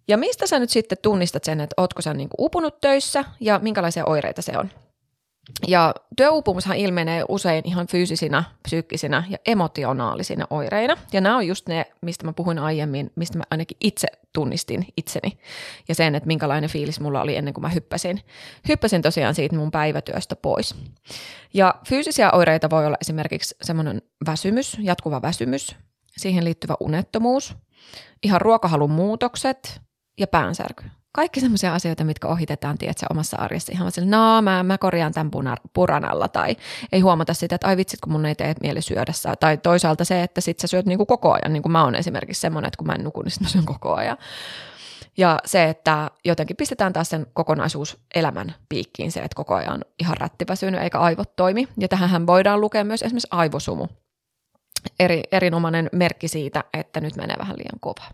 Ja 0.08 0.16
mistä 0.16 0.46
sä 0.46 0.58
nyt 0.58 0.70
sitten 0.70 0.98
tunnistat 1.02 1.44
sen, 1.44 1.60
että 1.60 1.74
ootko 1.76 2.02
sä 2.02 2.14
niin 2.14 2.28
upunut 2.38 2.80
töissä 2.80 3.24
ja 3.40 3.58
minkälaisia 3.62 4.04
oireita 4.06 4.42
se 4.42 4.58
on? 4.58 4.70
Ja 5.68 5.94
työuupumushan 6.16 6.76
ilmenee 6.76 7.24
usein 7.28 7.62
ihan 7.66 7.86
fyysisinä, 7.86 8.44
psyykkisinä 8.62 9.24
ja 9.28 9.38
emotionaalisina 9.46 10.46
oireina. 10.50 10.96
Ja 11.12 11.20
nämä 11.20 11.36
on 11.36 11.46
just 11.46 11.68
ne, 11.68 11.86
mistä 12.02 12.24
mä 12.24 12.32
puhuin 12.32 12.58
aiemmin, 12.58 13.12
mistä 13.14 13.38
mä 13.38 13.44
ainakin 13.50 13.76
itse 13.80 14.08
tunnistin 14.32 14.86
itseni. 14.96 15.38
Ja 15.88 15.94
sen, 15.94 16.14
että 16.14 16.26
minkälainen 16.26 16.70
fiilis 16.70 17.00
mulla 17.00 17.22
oli 17.22 17.36
ennen 17.36 17.54
kuin 17.54 17.62
mä 17.62 17.68
hyppäsin. 17.68 18.20
Hyppäsin 18.68 19.02
tosiaan 19.02 19.34
siitä 19.34 19.56
mun 19.56 19.70
päivätyöstä 19.70 20.36
pois. 20.36 20.74
Ja 21.54 21.74
fyysisiä 21.88 22.30
oireita 22.30 22.70
voi 22.70 22.86
olla 22.86 22.96
esimerkiksi 23.00 23.56
semmoinen 23.62 24.02
väsymys, 24.26 24.76
jatkuva 24.80 25.22
väsymys, 25.22 25.76
siihen 26.16 26.44
liittyvä 26.44 26.74
unettomuus, 26.80 27.54
ihan 28.22 28.40
ruokahalun 28.40 28.90
muutokset, 28.90 29.80
ja 30.18 30.26
päänsärky. 30.26 30.84
kaikki 31.12 31.40
semmoisia 31.40 31.74
asioita, 31.74 32.04
mitkä 32.04 32.28
ohitetaan, 32.28 32.78
tiedätkö, 32.78 33.06
omassa 33.10 33.36
arjessa. 33.36 33.72
Ihan 33.72 33.92
sillä, 33.92 34.16
no 34.16 34.42
mä, 34.42 34.62
mä 34.62 34.78
korjaan 34.78 35.12
tämän 35.12 35.30
punar, 35.30 35.58
puranalla 35.72 36.28
tai 36.28 36.56
ei 36.92 37.00
huomata 37.00 37.34
sitä, 37.34 37.54
että 37.54 37.66
ai 37.66 37.76
vitsit, 37.76 38.00
kun 38.00 38.12
mun 38.12 38.26
ei 38.26 38.34
tee 38.34 38.54
mieli 38.60 38.82
syödä. 38.82 39.12
Tai 39.40 39.56
toisaalta 39.58 40.04
se, 40.04 40.22
että 40.22 40.40
sit 40.40 40.58
sä 40.58 40.66
syöt 40.66 40.86
niin 40.86 40.98
kuin 40.98 41.06
koko 41.06 41.32
ajan, 41.32 41.52
niin 41.52 41.62
kuin 41.62 41.72
mä 41.72 41.84
oon 41.84 41.94
esimerkiksi 41.94 42.40
semmoinen, 42.40 42.68
että 42.68 42.78
kun 42.78 42.86
mä 42.86 42.92
en 42.92 43.04
nuku, 43.04 43.22
niin 43.22 43.32
mä 43.40 43.48
syön 43.48 43.66
koko 43.66 43.94
ajan. 43.94 44.16
Ja 45.18 45.38
se, 45.44 45.64
että 45.64 46.10
jotenkin 46.24 46.56
pistetään 46.56 46.92
taas 46.92 47.08
sen 47.08 47.26
kokonaisuus 47.32 47.98
elämän 48.14 48.54
piikkiin 48.68 49.12
se, 49.12 49.20
että 49.20 49.36
koko 49.36 49.54
ajan 49.54 49.72
on 49.72 49.80
ihan 49.98 50.16
rättiväsynyt 50.16 50.82
eikä 50.82 50.98
aivot 50.98 51.36
toimi. 51.36 51.68
Ja 51.78 51.88
tähän 51.88 52.26
voidaan 52.26 52.60
lukea 52.60 52.84
myös 52.84 53.02
esimerkiksi 53.02 53.28
aivosumu. 53.30 53.86
Eri, 55.00 55.22
erinomainen 55.32 55.88
merkki 55.92 56.28
siitä, 56.28 56.64
että 56.72 57.00
nyt 57.00 57.16
menee 57.16 57.36
vähän 57.38 57.56
liian 57.56 57.80
kova. 57.80 58.04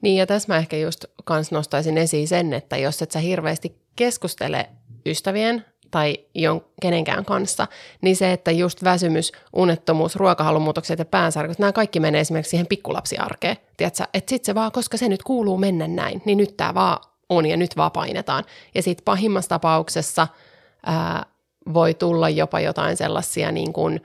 Niin 0.00 0.16
ja 0.16 0.26
tässä 0.26 0.52
mä 0.52 0.58
ehkä 0.58 0.76
just 0.76 1.04
kans 1.24 1.52
nostaisin 1.52 1.98
esiin 1.98 2.28
sen, 2.28 2.52
että 2.52 2.76
jos 2.76 3.02
et 3.02 3.10
sä 3.10 3.18
hirveästi 3.18 3.76
keskustele 3.96 4.68
ystävien 5.06 5.64
tai 5.90 6.18
jon, 6.34 6.64
kenenkään 6.82 7.24
kanssa, 7.24 7.66
niin 8.00 8.16
se, 8.16 8.32
että 8.32 8.50
just 8.50 8.84
väsymys, 8.84 9.32
unettomuus, 9.52 10.16
ruokahalumuutokset 10.16 10.98
ja 10.98 11.04
päänsärkyt, 11.04 11.58
nämä 11.58 11.72
kaikki 11.72 12.00
menee 12.00 12.20
esimerkiksi 12.20 12.50
siihen 12.50 12.66
pikkulapsiarkeen. 12.66 13.56
Tiedätkö, 13.76 14.04
että 14.14 14.30
sitten 14.30 14.46
se 14.46 14.54
vaan, 14.54 14.72
koska 14.72 14.96
se 14.96 15.08
nyt 15.08 15.22
kuuluu 15.22 15.58
mennä 15.58 15.88
näin, 15.88 16.22
niin 16.24 16.38
nyt 16.38 16.56
tämä 16.56 16.74
vaan 16.74 16.98
on 17.28 17.46
ja 17.46 17.56
nyt 17.56 17.76
vaan 17.76 17.92
painetaan. 17.92 18.44
Ja 18.74 18.82
sitten 18.82 19.04
pahimmassa 19.04 19.48
tapauksessa 19.48 20.28
ää, 20.86 21.26
voi 21.74 21.94
tulla 21.94 22.28
jopa 22.28 22.60
jotain 22.60 22.96
sellaisia 22.96 23.52
niin 23.52 23.72
kuin, 23.72 24.00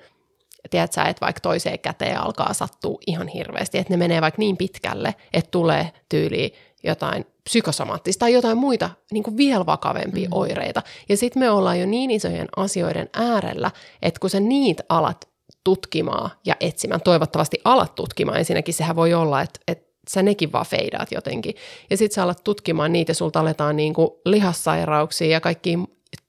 tiedätkö, 0.69 1.01
että 1.01 1.25
vaikka 1.25 1.39
toiseen 1.39 1.79
käteen 1.79 2.21
alkaa 2.21 2.53
sattua 2.53 2.97
ihan 3.07 3.27
hirveästi, 3.27 3.77
että 3.77 3.93
ne 3.93 3.97
menee 3.97 4.21
vaikka 4.21 4.39
niin 4.39 4.57
pitkälle, 4.57 5.15
että 5.33 5.51
tulee 5.51 5.91
tyyliin 6.09 6.51
jotain 6.83 7.25
psykosomaattista 7.43 8.19
tai 8.19 8.33
jotain 8.33 8.57
muita 8.57 8.89
niin 9.11 9.23
kuin 9.23 9.37
vielä 9.37 9.65
vakavempia 9.65 10.27
mm. 10.27 10.33
oireita. 10.33 10.81
Ja 11.09 11.17
sitten 11.17 11.39
me 11.39 11.49
ollaan 11.49 11.79
jo 11.79 11.85
niin 11.85 12.11
isojen 12.11 12.47
asioiden 12.55 13.09
äärellä, 13.13 13.71
että 14.01 14.19
kun 14.19 14.29
sä 14.29 14.39
niitä 14.39 14.83
alat 14.89 15.29
tutkimaan 15.63 16.31
ja 16.45 16.55
etsimään, 16.59 17.01
toivottavasti 17.01 17.61
alat 17.65 17.95
tutkimaan, 17.95 18.37
ensinnäkin 18.37 18.73
sehän 18.73 18.95
voi 18.95 19.13
olla, 19.13 19.41
että, 19.41 19.59
että 19.67 19.91
sä 20.09 20.21
nekin 20.23 20.51
vaan 20.51 20.65
feidaat 20.65 21.11
jotenkin. 21.11 21.55
Ja 21.89 21.97
sitten 21.97 22.15
sä 22.15 22.23
alat 22.23 22.43
tutkimaan 22.43 22.93
niitä 22.93 23.09
ja 23.09 23.15
sulta 23.15 23.39
aletaan 23.39 23.75
niin 23.75 23.93
kuin 23.93 24.09
lihassairauksia 24.25 25.27
ja 25.27 25.41
kaikki 25.41 25.79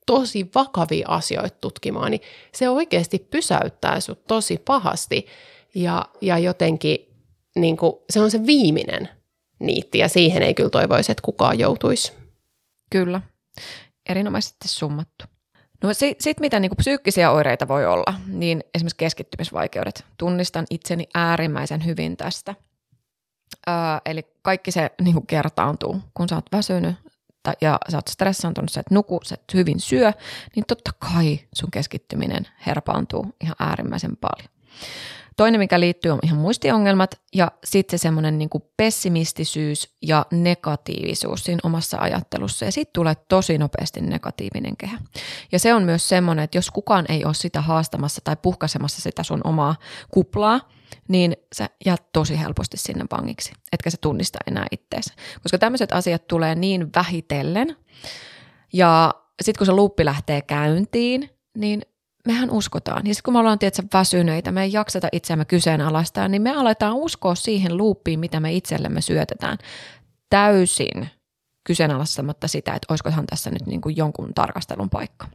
tosi 0.06 0.50
vakavia 0.54 1.08
asioita 1.08 1.56
tutkimaan, 1.60 2.10
niin 2.10 2.20
se 2.54 2.68
oikeasti 2.68 3.18
pysäyttää 3.30 4.00
sut 4.00 4.26
tosi 4.26 4.62
pahasti 4.64 5.26
ja, 5.74 6.04
ja 6.20 6.38
jotenkin 6.38 6.98
niin 7.56 7.76
kuin, 7.76 7.92
se 8.10 8.20
on 8.20 8.30
se 8.30 8.46
viimeinen 8.46 9.08
niitti 9.58 9.98
ja 9.98 10.08
siihen 10.08 10.42
ei 10.42 10.54
kyllä 10.54 10.70
toivoisi, 10.70 11.12
että 11.12 11.22
kukaan 11.22 11.58
joutuisi. 11.58 12.12
Kyllä, 12.90 13.20
erinomaisesti 14.08 14.68
summattu. 14.68 15.24
No 15.82 15.94
sitten 15.94 16.34
mitä 16.40 16.60
niin 16.60 16.76
psyykkisiä 16.76 17.30
oireita 17.30 17.68
voi 17.68 17.86
olla, 17.86 18.14
niin 18.26 18.64
esimerkiksi 18.74 18.96
keskittymisvaikeudet. 18.96 20.04
Tunnistan 20.18 20.66
itseni 20.70 21.06
äärimmäisen 21.14 21.84
hyvin 21.84 22.16
tästä. 22.16 22.54
Öö, 23.68 23.74
eli 24.04 24.22
kaikki 24.42 24.70
se 24.70 24.90
niin 25.00 25.26
kertaantuu, 25.26 26.00
kun 26.14 26.28
sä 26.28 26.34
oot 26.34 26.46
väsynyt 26.52 26.94
ja 27.60 27.78
sä 27.88 27.96
oot 27.96 28.08
stressaantunut, 28.08 28.70
sä 28.70 28.80
et 28.80 28.90
nuku, 28.90 29.20
sä 29.24 29.34
et 29.34 29.54
hyvin 29.54 29.80
syö, 29.80 30.12
niin 30.56 30.64
totta 30.68 30.90
kai 30.98 31.40
sun 31.54 31.70
keskittyminen 31.70 32.48
herpaantuu 32.66 33.26
ihan 33.40 33.56
äärimmäisen 33.58 34.16
paljon. 34.16 34.48
Toinen, 35.36 35.58
mikä 35.58 35.80
liittyy, 35.80 36.10
on 36.10 36.18
ihan 36.22 36.38
muistiongelmat 36.38 37.20
ja 37.34 37.50
sitten 37.64 37.98
se 37.98 38.02
semmoinen 38.02 38.38
niin 38.38 38.50
pessimistisyys 38.76 39.94
ja 40.02 40.26
negatiivisuus 40.30 41.44
siinä 41.44 41.60
omassa 41.62 41.98
ajattelussa. 42.00 42.64
Ja 42.64 42.72
sitten 42.72 42.92
tulee 42.92 43.14
tosi 43.28 43.58
nopeasti 43.58 44.00
negatiivinen 44.00 44.76
kehä. 44.76 44.98
Ja 45.52 45.58
se 45.58 45.74
on 45.74 45.82
myös 45.82 46.08
semmoinen, 46.08 46.42
että 46.42 46.58
jos 46.58 46.70
kukaan 46.70 47.04
ei 47.08 47.24
ole 47.24 47.34
sitä 47.34 47.60
haastamassa 47.60 48.20
tai 48.24 48.36
puhkaisemassa 48.42 49.00
sitä 49.00 49.22
sun 49.22 49.40
omaa 49.44 49.76
kuplaa, 50.10 50.60
niin 51.08 51.36
sä 51.54 51.70
jäät 51.86 52.12
tosi 52.12 52.40
helposti 52.40 52.76
sinne 52.76 53.04
vangiksi, 53.10 53.52
etkä 53.72 53.90
se 53.90 53.96
tunnista 53.96 54.38
enää 54.46 54.66
itteensä. 54.70 55.14
Koska 55.42 55.58
tämmöiset 55.58 55.92
asiat 55.92 56.26
tulee 56.26 56.54
niin 56.54 56.90
vähitellen, 56.96 57.76
ja 58.72 59.14
sitten 59.42 59.58
kun 59.58 59.66
se 59.66 59.72
luuppi 59.72 60.04
lähtee 60.04 60.42
käyntiin, 60.42 61.30
niin 61.58 61.82
mehän 62.26 62.50
uskotaan. 62.50 63.06
Ja 63.06 63.14
sitten 63.14 63.24
kun 63.24 63.34
me 63.34 63.38
ollaan 63.38 63.58
tietysti 63.58 63.86
väsyneitä, 63.94 64.52
me 64.52 64.62
ei 64.62 64.72
jakseta 64.72 65.08
itseämme 65.12 65.44
kyseenalaistaa, 65.44 66.28
niin 66.28 66.42
me 66.42 66.50
aletaan 66.50 66.94
uskoa 66.94 67.34
siihen 67.34 67.76
luuppiin, 67.76 68.20
mitä 68.20 68.40
me 68.40 68.52
itsellemme 68.52 69.00
syötetään. 69.00 69.58
Täysin 70.30 71.08
kyseenalaistamatta 71.64 72.48
sitä, 72.48 72.74
että 72.74 72.86
olisikohan 72.88 73.26
tässä 73.26 73.50
nyt 73.50 73.66
niin 73.66 73.80
kuin 73.80 73.96
jonkun 73.96 74.34
tarkastelun 74.34 74.90
paikka. 74.90 75.26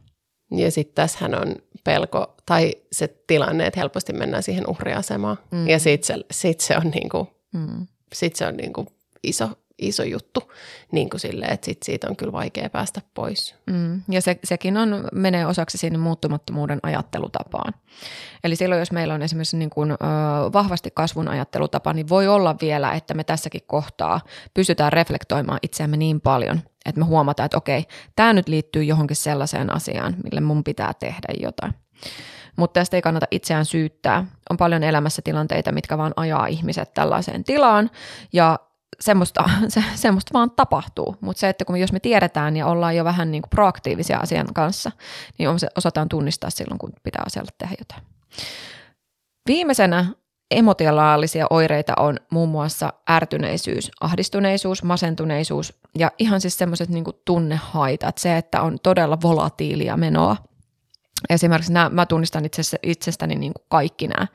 Ja 0.50 0.70
sitten 0.70 0.94
tässähän 0.94 1.34
on 1.34 1.56
pelko 1.88 2.34
tai 2.46 2.74
se 2.92 3.08
tilanne, 3.26 3.66
että 3.66 3.80
helposti 3.80 4.12
mennään 4.12 4.42
siihen 4.42 4.68
uhriasemaan. 4.68 5.38
Mm. 5.50 5.68
Ja 5.68 5.78
sitten 5.78 6.06
se, 6.06 6.24
sit 6.30 6.60
se 6.60 6.76
on, 6.76 6.90
niinku, 6.90 7.28
mm. 7.52 7.86
sit 8.12 8.36
se 8.36 8.46
on 8.46 8.56
niinku 8.56 8.86
iso, 9.22 9.48
iso 9.78 10.02
juttu, 10.02 10.52
niin 10.92 11.10
kuin 11.10 11.20
silleen, 11.20 11.52
että 11.52 11.64
sit 11.64 11.82
siitä 11.82 12.06
on 12.10 12.16
kyllä 12.16 12.32
vaikea 12.32 12.70
päästä 12.70 13.00
pois. 13.14 13.54
Mm, 13.66 14.02
ja 14.10 14.22
se, 14.22 14.38
sekin 14.44 14.76
on, 14.76 15.08
menee 15.12 15.46
osaksi 15.46 15.78
sinne 15.78 15.98
muuttumattomuuden 15.98 16.78
ajattelutapaan. 16.82 17.74
Eli 18.44 18.56
silloin, 18.56 18.78
jos 18.78 18.92
meillä 18.92 19.14
on 19.14 19.22
esimerkiksi 19.22 19.56
niin 19.56 19.70
kuin, 19.70 19.90
ö, 19.90 19.96
vahvasti 20.52 20.90
kasvun 20.94 21.28
ajattelutapa, 21.28 21.92
niin 21.92 22.08
voi 22.08 22.28
olla 22.28 22.56
vielä, 22.60 22.92
että 22.92 23.14
me 23.14 23.24
tässäkin 23.24 23.62
kohtaa 23.66 24.20
pystytään 24.54 24.92
reflektoimaan 24.92 25.58
itseämme 25.62 25.96
niin 25.96 26.20
paljon, 26.20 26.60
että 26.86 27.00
me 27.00 27.04
huomataan, 27.04 27.44
että 27.44 27.58
okei, 27.58 27.84
tämä 28.16 28.32
nyt 28.32 28.48
liittyy 28.48 28.84
johonkin 28.84 29.16
sellaiseen 29.16 29.74
asiaan, 29.74 30.16
mille 30.24 30.40
mun 30.40 30.64
pitää 30.64 30.94
tehdä 30.94 31.28
jotain. 31.40 31.74
Mutta 32.56 32.80
tästä 32.80 32.96
ei 32.96 33.02
kannata 33.02 33.26
itseään 33.30 33.64
syyttää. 33.64 34.24
On 34.50 34.56
paljon 34.56 34.82
elämässä 34.82 35.22
tilanteita, 35.22 35.72
mitkä 35.72 35.98
vaan 35.98 36.12
ajaa 36.16 36.46
ihmiset 36.46 36.94
tällaiseen 36.94 37.44
tilaan, 37.44 37.90
ja 38.32 38.58
semmoista, 39.00 39.50
se, 39.68 39.84
semmoista 39.94 40.32
vaan 40.32 40.50
tapahtuu. 40.50 41.16
Mutta 41.20 41.40
se, 41.40 41.48
että 41.48 41.64
kun 41.64 41.80
jos 41.80 41.92
me 41.92 42.00
tiedetään 42.00 42.56
ja 42.56 42.66
ollaan 42.66 42.96
jo 42.96 43.04
vähän 43.04 43.30
niin 43.30 43.42
kuin 43.42 43.50
proaktiivisia 43.50 44.18
asian 44.18 44.46
kanssa, 44.54 44.92
niin 45.38 45.48
osataan 45.76 46.08
tunnistaa 46.08 46.50
silloin, 46.50 46.78
kun 46.78 46.92
pitää 47.02 47.22
asialle 47.26 47.50
tehdä 47.58 47.74
jotain. 47.78 48.02
Viimeisenä 49.48 50.06
emotionaalisia 50.50 51.46
oireita 51.50 51.92
on 51.98 52.16
muun 52.30 52.48
muassa 52.48 52.92
ärtyneisyys, 53.10 53.90
ahdistuneisuus, 54.00 54.82
masentuneisuus 54.82 55.78
ja 55.98 56.10
ihan 56.18 56.40
siis 56.40 56.58
semmoiset 56.58 56.88
niin 56.88 57.04
tunnehaitat. 57.24 58.18
Se, 58.18 58.36
että 58.36 58.62
on 58.62 58.78
todella 58.82 59.18
volatiilia 59.22 59.96
menoa– 59.96 60.36
Esimerkiksi 61.30 61.72
nämä, 61.72 61.88
mä 61.88 62.06
tunnistan 62.06 62.44
itse, 62.44 62.62
itsestäni 62.82 63.34
niin 63.34 63.52
kuin 63.52 63.64
kaikki 63.68 64.08
nämä 64.08 64.26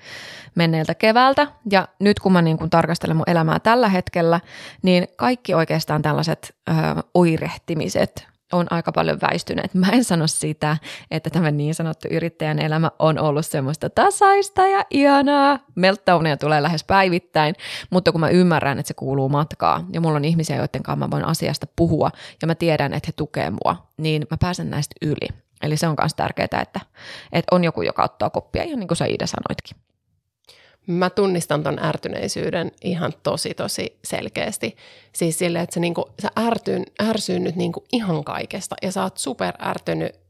menneeltä 0.56 0.96
keväältä. 0.96 1.48
Ja 1.72 1.88
nyt 2.00 2.20
kun 2.20 2.32
mä 2.32 2.42
niin 2.42 2.58
kuin 2.58 2.70
tarkastelen 2.70 3.18
mun 3.18 3.30
elämää 3.30 3.60
tällä 3.60 3.90
hetkellä, 3.90 4.40
niin 4.82 5.08
kaikki 5.16 5.54
oikeastaan 5.54 6.02
tällaiset 6.02 6.56
ö, 6.70 6.74
oirehtimiset 7.14 8.28
on 8.54 8.68
aika 8.70 8.92
paljon 8.92 9.22
väistyneet. 9.22 9.74
Mä 9.74 9.90
en 9.92 10.04
sano 10.04 10.28
sitä, 10.28 10.78
että 11.12 11.30
tämä 11.30 11.52
niin 11.52 11.76
sanottu 11.76 12.08
yrittäjän 12.12 12.60
elämä 12.60 12.92
on 13.00 13.20
ollut 13.20 13.46
semmoista 13.46 13.90
tasaista 13.90 14.68
ja 14.68 14.86
ihanaa. 14.90 15.60
Meltdownia 15.76 16.38
tulee 16.38 16.64
lähes 16.64 16.84
päivittäin, 16.84 17.56
mutta 17.90 18.12
kun 18.12 18.22
mä 18.22 18.30
ymmärrän, 18.30 18.80
että 18.80 18.88
se 18.88 18.94
kuuluu 18.94 19.30
matkaa 19.30 19.86
ja 19.94 20.02
mulla 20.02 20.16
on 20.16 20.26
ihmisiä, 20.26 20.56
joiden 20.56 20.84
kanssa 20.84 21.06
mä 21.06 21.12
voin 21.12 21.26
asiasta 21.26 21.68
puhua 21.76 22.10
ja 22.42 22.48
mä 22.48 22.56
tiedän, 22.56 22.94
että 22.94 23.08
he 23.08 23.14
tukee 23.16 23.50
mua, 23.50 23.88
niin 23.98 24.28
mä 24.32 24.38
pääsen 24.38 24.70
näistä 24.70 24.96
yli. 25.02 25.43
Eli 25.64 25.78
se 25.78 25.88
on 25.88 25.96
myös 26.02 26.14
tärkeää, 26.14 26.62
että, 26.62 26.80
että 27.32 27.56
on 27.56 27.64
joku, 27.64 27.82
joka 27.82 28.04
ottaa 28.04 28.30
koppia, 28.30 28.64
ihan 28.64 28.80
niin 28.80 28.88
kuin 28.88 28.98
sä 28.98 29.06
Iida 29.06 29.28
sanoitkin. 29.28 29.78
Mä 30.88 31.10
tunnistan 31.10 31.64
ton 31.64 31.86
ärtyneisyyden 31.86 32.72
ihan 32.84 33.14
tosi 33.24 33.54
tosi 33.54 34.00
selkeästi. 34.04 34.76
Siis 35.14 35.40
sille, 35.40 35.62
että 35.62 35.74
sä, 35.74 35.80
niinku, 35.80 36.10
sä 36.22 36.30
ärtyn, 36.40 36.86
ärsyynnyt 37.04 37.56
niinku 37.56 37.84
ihan 37.92 38.24
kaikesta 38.24 38.76
ja 38.82 38.92
sä 38.92 39.04
oot 39.04 39.18
super 39.18 39.54
ärtynyt 39.66 40.24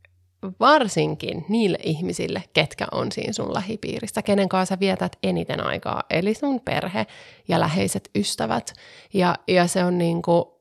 varsinkin 0.59 1.45
niille 1.49 1.77
ihmisille, 1.83 2.43
ketkä 2.53 2.87
on 2.91 3.11
siinä 3.11 3.33
sun 3.33 3.53
lähipiirissä, 3.53 4.21
kenen 4.21 4.49
kanssa 4.49 4.75
sä 4.75 4.79
vietät 4.79 5.17
eniten 5.23 5.65
aikaa, 5.65 6.03
eli 6.09 6.33
sun 6.33 6.61
perhe 6.61 7.05
ja 7.47 7.59
läheiset 7.59 8.09
ystävät. 8.15 8.73
Ja, 9.13 9.35
ja 9.47 9.67
se 9.67 9.83
on 9.83 9.97
niinku, 9.97 10.52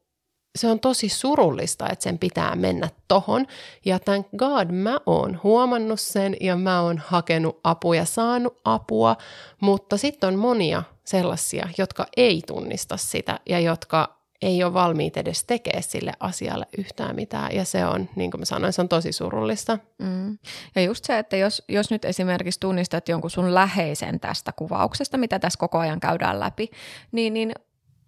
se 0.57 0.69
on 0.69 0.81
tosi 0.81 1.09
surullista, 1.09 1.89
että 1.89 2.03
sen 2.03 2.19
pitää 2.19 2.57
mennä 2.57 2.89
tohon. 3.09 3.47
Ja 3.85 3.99
thank 3.99 4.27
God 4.37 4.71
mä 4.71 4.99
oon 5.07 5.41
huomannut 5.43 6.01
sen 6.01 6.37
ja 6.41 6.57
mä 6.57 6.81
oon 6.81 6.99
hakenut 7.07 7.61
apua 7.65 7.97
ja 7.97 8.05
saanut 8.05 8.61
apua, 8.65 9.17
mutta 9.61 9.97
sitten 9.97 10.29
on 10.29 10.39
monia 10.39 10.83
sellaisia, 11.05 11.69
jotka 11.79 12.07
ei 12.17 12.43
tunnista 12.47 12.97
sitä 12.97 13.41
ja 13.49 13.61
jotka 13.61 14.23
ei 14.43 14.65
ole 14.65 14.75
valmiit 14.75 15.17
edes 15.17 15.45
tekemään 15.45 15.83
sille 15.83 16.13
asialle 16.21 16.67
yhtään 16.79 17.17
mitään. 17.17 17.55
Ja 17.55 17.65
se 17.65 17.87
on, 17.87 18.09
niin 18.17 18.31
kuin 18.31 18.41
mä 18.41 18.45
sanoin, 18.45 18.73
se 18.73 18.81
on 18.81 18.89
tosi 18.89 19.13
surullista. 19.13 19.79
Mm. 19.99 20.39
Ja 20.75 20.83
just 20.83 21.05
se, 21.05 21.19
että 21.19 21.37
jos, 21.37 21.63
jos 21.69 21.91
nyt 21.91 22.05
esimerkiksi 22.05 22.61
tunnistat 22.61 23.09
jonkun 23.09 23.31
sun 23.31 23.55
läheisen 23.55 24.21
tästä 24.21 24.53
kuvauksesta, 24.53 25.19
mitä 25.19 25.39
tässä 25.39 25.59
koko 25.59 25.79
ajan 25.79 26.01
käydään 26.01 26.41
läpi, 26.41 26.71
niin, 27.13 27.35
niin 27.35 27.53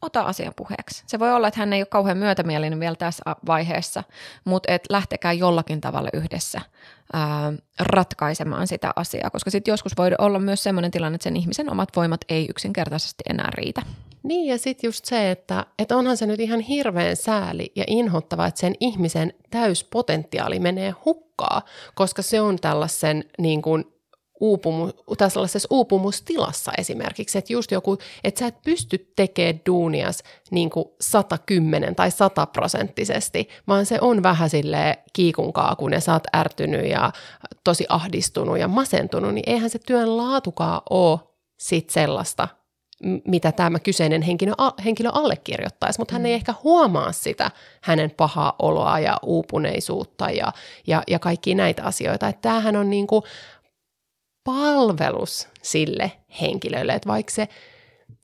ota 0.04 0.20
asian 0.20 0.52
puheeksi. 0.56 1.02
Se 1.06 1.18
voi 1.18 1.32
olla, 1.32 1.48
että 1.48 1.60
hän 1.60 1.72
ei 1.72 1.80
ole 1.80 1.86
kauhean 1.86 2.18
myötämielinen 2.18 2.80
vielä 2.80 2.96
tässä 2.96 3.22
vaiheessa, 3.46 4.04
mutta 4.44 4.72
et 4.72 4.82
lähtekää 4.90 5.32
jollakin 5.32 5.80
tavalla 5.80 6.08
yhdessä 6.12 6.60
ää, 7.12 7.52
ratkaisemaan 7.80 8.66
sitä 8.66 8.92
asiaa, 8.96 9.30
koska 9.30 9.50
sitten 9.50 9.72
joskus 9.72 9.92
voi 9.96 10.10
olla 10.18 10.38
myös 10.38 10.62
sellainen 10.62 10.90
tilanne, 10.90 11.14
että 11.14 11.24
sen 11.24 11.36
ihmisen 11.36 11.70
omat 11.70 11.88
voimat 11.96 12.20
ei 12.28 12.46
yksinkertaisesti 12.50 13.24
enää 13.30 13.48
riitä. 13.54 13.82
Niin 14.22 14.46
ja 14.46 14.58
sitten 14.58 14.88
just 14.88 15.04
se, 15.04 15.30
että, 15.30 15.66
että 15.78 15.96
onhan 15.96 16.16
se 16.16 16.26
nyt 16.26 16.40
ihan 16.40 16.60
hirveän 16.60 17.16
sääli 17.16 17.72
ja 17.76 17.84
inhottava, 17.86 18.46
että 18.46 18.60
sen 18.60 18.74
ihmisen 18.80 19.32
täyspotentiaali 19.50 20.58
menee 20.58 20.94
hukkaa, 21.04 21.62
koska 21.94 22.22
se 22.22 22.40
on 22.40 22.56
tällaisen 22.56 23.24
niin 23.38 23.62
kuin 23.62 23.93
uupumu, 24.40 24.92
tai 25.18 25.30
sellaisessa 25.30 25.68
uupumustilassa 25.70 26.72
esimerkiksi, 26.78 27.38
että 27.38 27.52
just 27.52 27.70
joku, 27.70 27.98
että 28.24 28.38
sä 28.38 28.46
et 28.46 28.62
pysty 28.62 29.12
tekemään 29.16 29.60
duunias 29.66 30.22
niin 30.50 30.70
kuin 30.70 30.84
110 31.00 31.94
tai 31.94 32.10
100 32.10 32.46
prosenttisesti, 32.46 33.48
vaan 33.68 33.86
se 33.86 33.98
on 34.00 34.22
vähän 34.22 34.50
sille 34.50 34.98
kiikunkaa, 35.12 35.76
kun 35.76 35.92
ja 35.92 36.00
sä 36.00 36.12
oot 36.12 36.36
ärtynyt 36.36 36.86
ja 36.86 37.12
tosi 37.64 37.86
ahdistunut 37.88 38.58
ja 38.58 38.68
masentunut, 38.68 39.34
niin 39.34 39.50
eihän 39.50 39.70
se 39.70 39.78
työn 39.78 40.16
laatukaan 40.16 40.82
ole 40.90 41.18
sit 41.58 41.90
sellaista, 41.90 42.48
mitä 43.28 43.52
tämä 43.52 43.78
kyseinen 43.78 44.22
henkilö, 44.22 44.52
henkilö 44.84 45.10
allekirjoittaisi, 45.12 45.98
mutta 45.98 46.14
hän 46.14 46.26
ei 46.26 46.32
mm. 46.32 46.34
ehkä 46.34 46.54
huomaa 46.64 47.12
sitä 47.12 47.50
hänen 47.82 48.10
pahaa 48.10 48.56
oloa 48.58 48.98
ja 48.98 49.18
uupuneisuutta 49.22 50.30
ja, 50.30 50.52
ja, 50.86 51.02
ja 51.08 51.18
kaikki 51.18 51.54
näitä 51.54 51.82
asioita. 51.82 52.28
Että 52.28 52.42
tämähän 52.42 52.76
on 52.76 52.90
niin 52.90 53.06
kuin 53.06 53.22
palvelus 54.44 55.48
sille 55.62 56.12
henkilölle, 56.40 56.92
että 56.92 57.08
vaikka 57.08 57.32
se, 57.32 57.48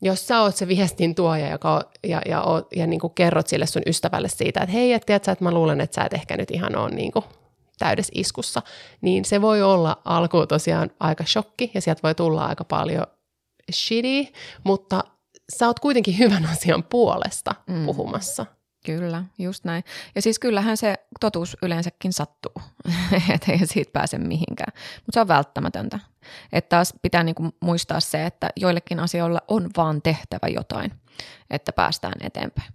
jos 0.03 0.27
sä 0.27 0.41
oot 0.41 0.57
se 0.57 0.69
viestin 0.69 1.15
tuoja 1.15 1.51
joka, 1.51 1.91
ja, 2.05 2.23
ja, 2.27 2.31
ja, 2.31 2.45
ja 2.77 2.87
niin 2.87 3.01
kuin 3.01 3.15
kerrot 3.15 3.47
sille 3.47 3.67
sun 3.67 3.83
ystävälle 3.87 4.29
siitä, 4.29 4.61
että 4.61 4.73
hei, 4.73 4.93
et 4.93 5.07
tiedät 5.07 5.25
sä, 5.25 5.33
että 5.33 5.45
mä 5.45 5.53
luulen, 5.53 5.81
että 5.81 5.95
sä 5.95 6.05
et 6.05 6.15
ehkä 6.15 6.37
nyt 6.37 6.51
ihan 6.51 6.77
ole 6.77 6.91
niin 6.91 7.13
kuin 7.13 7.25
täydessä 7.79 8.13
iskussa, 8.15 8.63
niin 9.01 9.25
se 9.25 9.41
voi 9.41 9.63
olla 9.63 10.01
alkuun 10.05 10.49
tosiaan 10.49 10.91
aika 11.01 11.25
shokki 11.25 11.71
ja 11.75 11.81
sieltä 11.81 12.03
voi 12.03 12.15
tulla 12.15 12.47
aika 12.47 12.65
paljon 12.65 13.07
shitty, 13.73 14.33
mutta 14.65 15.05
sä 15.57 15.67
oot 15.67 15.81
kuitenkin 15.81 16.19
hyvän 16.19 16.47
asian 16.53 16.83
puolesta 16.83 17.55
mm. 17.67 17.87
puhumassa. 17.87 18.47
Kyllä, 18.87 19.25
just 19.39 19.65
näin. 19.65 19.85
Ja 20.15 20.23
siis 20.23 20.39
kyllähän 20.39 20.77
se 20.77 20.95
totuus 21.21 21.57
yleensäkin 21.63 22.13
sattuu, 22.13 22.53
että 23.35 23.53
ei 23.53 23.67
siitä 23.67 23.93
pääse 23.93 24.19
mihinkään, 24.19 24.73
mutta 24.97 25.13
se 25.13 25.21
on 25.21 25.29
välttämätöntä. 25.29 25.99
Että 26.53 26.69
taas 26.69 26.95
pitää 27.03 27.23
niinku 27.23 27.49
muistaa 27.61 28.01
se, 28.01 28.27
että 28.27 28.51
joillekin 28.57 29.01
asioilla 29.01 29.41
on 29.49 29.71
vaan 29.77 30.03
tehtävä 30.03 30.49
jotain, 30.49 30.93
että 31.51 31.73
päästään 31.73 32.15
eteenpäin. 32.21 32.73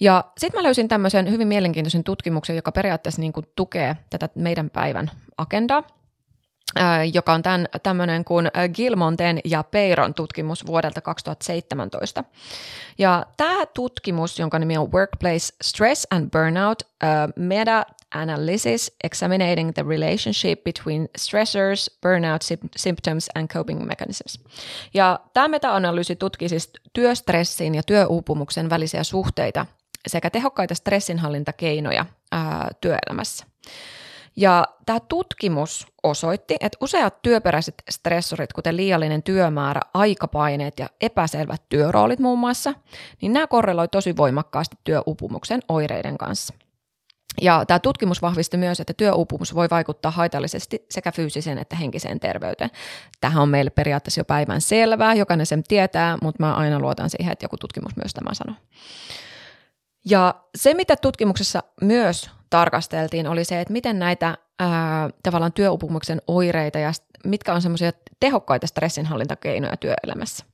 Ja 0.00 0.24
sitten 0.38 0.58
mä 0.58 0.62
löysin 0.62 0.88
tämmöisen 0.88 1.30
hyvin 1.30 1.48
mielenkiintoisen 1.48 2.04
tutkimuksen, 2.04 2.56
joka 2.56 2.72
periaatteessa 2.72 3.20
niinku 3.20 3.42
tukee 3.56 3.96
tätä 4.10 4.28
meidän 4.34 4.70
päivän 4.70 5.10
agendaa– 5.38 5.82
joka 7.12 7.32
on 7.32 7.42
tämän, 7.42 7.66
tämmöinen 7.82 8.24
kuin 8.24 8.50
Gilmonten 8.74 9.40
ja 9.44 9.62
Peiron 9.62 10.14
tutkimus 10.14 10.66
vuodelta 10.66 11.00
2017. 11.00 12.24
Ja 12.98 13.26
tämä 13.36 13.66
tutkimus, 13.66 14.38
jonka 14.38 14.58
nimi 14.58 14.76
on 14.76 14.92
Workplace 14.92 15.54
Stress 15.62 16.06
and 16.10 16.30
Burnout, 16.30 16.82
uh, 16.82 17.32
Meta-Analysis 18.14 18.92
Examining 19.04 19.72
the 19.72 19.82
Relationship 19.82 20.64
Between 20.64 21.08
Stressors, 21.16 21.90
Burnout 22.02 22.42
Symptoms 22.76 23.28
and 23.34 23.48
Coping 23.48 23.86
Mechanisms. 23.86 24.40
Ja 24.94 25.20
tämä 25.34 25.48
meta-analyysi 25.48 26.16
tutki 26.16 26.48
siis 26.48 26.70
työstressin 26.92 27.74
ja 27.74 27.82
työuupumuksen 27.82 28.70
välisiä 28.70 29.04
suhteita 29.04 29.66
sekä 30.06 30.30
tehokkaita 30.30 30.74
stressinhallintakeinoja 30.74 32.06
ää, 32.32 32.68
työelämässä. 32.80 33.46
Ja 34.36 34.64
tämä 34.86 35.00
tutkimus 35.00 35.86
osoitti, 36.02 36.56
että 36.60 36.78
useat 36.80 37.22
työperäiset 37.22 37.74
stressorit, 37.90 38.52
kuten 38.52 38.76
liiallinen 38.76 39.22
työmäärä, 39.22 39.80
aikapaineet 39.94 40.78
ja 40.78 40.88
epäselvät 41.00 41.62
työroolit 41.68 42.18
muun 42.18 42.38
muassa, 42.38 42.74
niin 43.22 43.32
nämä 43.32 43.46
korreloi 43.46 43.88
tosi 43.88 44.16
voimakkaasti 44.16 44.76
työupumuksen 44.84 45.60
oireiden 45.68 46.18
kanssa. 46.18 46.54
Ja 47.40 47.64
tämä 47.66 47.78
tutkimus 47.78 48.22
vahvisti 48.22 48.56
myös, 48.56 48.80
että 48.80 48.92
työuupumus 48.92 49.54
voi 49.54 49.70
vaikuttaa 49.70 50.10
haitallisesti 50.10 50.86
sekä 50.90 51.12
fyysiseen 51.12 51.58
että 51.58 51.76
henkiseen 51.76 52.20
terveyteen. 52.20 52.70
Tähän 53.20 53.42
on 53.42 53.48
meille 53.48 53.70
periaatteessa 53.70 54.20
jo 54.20 54.24
päivän 54.24 54.60
selvää, 54.60 55.14
jokainen 55.14 55.46
sen 55.46 55.62
tietää, 55.62 56.18
mutta 56.22 56.42
mä 56.42 56.54
aina 56.54 56.80
luotan 56.80 57.10
siihen, 57.10 57.32
että 57.32 57.44
joku 57.44 57.56
tutkimus 57.56 57.96
myös 57.96 58.14
tämä 58.14 58.34
sanoo. 58.34 58.56
Ja 60.04 60.34
se, 60.54 60.74
mitä 60.74 60.96
tutkimuksessa 60.96 61.62
myös 61.80 62.30
tarkasteltiin, 62.50 63.26
oli 63.26 63.44
se, 63.44 63.60
että 63.60 63.72
miten 63.72 63.98
näitä 63.98 64.38
ää, 64.58 65.10
tavallaan 65.22 65.52
työupumuksen 65.52 66.22
oireita 66.26 66.78
ja 66.78 66.92
mitkä 67.24 67.54
on 67.54 67.62
semmoisia 67.62 67.92
tehokkaita 68.20 68.66
stressinhallintakeinoja 68.66 69.76
työelämässä. 69.76 70.44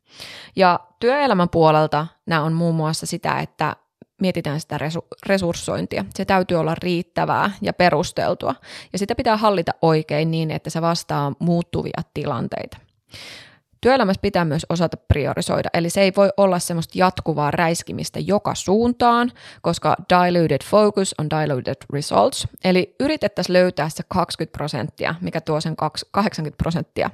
Ja 0.57 0.81
työelämän 1.01 1.49
puolelta 1.49 2.07
nämä 2.27 2.43
on 2.43 2.53
muun 2.53 2.75
muassa 2.75 3.07
sitä, 3.07 3.39
että 3.39 3.77
mietitään 4.21 4.61
sitä 4.61 4.79
resurssointia. 5.27 6.05
Se 6.15 6.25
täytyy 6.25 6.57
olla 6.57 6.75
riittävää 6.75 7.51
ja 7.63 7.73
perusteltua, 7.73 8.55
ja 8.93 8.99
sitä 8.99 9.15
pitää 9.15 9.37
hallita 9.37 9.73
oikein 9.83 10.31
niin, 10.31 10.51
että 10.51 10.71
se 10.71 10.83
vastaa 10.83 11.33
muuttuvia 11.39 12.03
tilanteita. 12.15 12.77
Työelämässä 13.81 14.21
pitää 14.21 14.45
myös 14.45 14.67
osata 14.69 14.97
priorisoida, 14.97 15.69
eli 15.75 15.91
se 15.91 16.01
ei 16.01 16.13
voi 16.17 16.29
olla 16.37 16.59
semmoista 16.59 16.99
jatkuvaa 16.99 17.51
räiskimistä 17.51 18.21
joka 18.21 18.55
suuntaan, 18.55 19.33
koska 19.63 19.97
diluted 20.11 20.65
focus 20.65 21.15
on 21.19 21.27
diluted 21.31 21.77
results. 21.93 22.49
Eli 22.65 22.95
yritettäisiin 23.01 23.53
löytää 23.53 23.89
se 23.89 24.03
20 24.09 24.57
prosenttia, 24.57 25.15
mikä 25.21 25.41
tuo 25.41 25.61
sen 25.61 25.77
80 26.11 26.57
prosenttia 26.57 27.11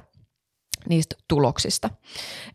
niistä 0.89 1.15
tuloksista. 1.27 1.89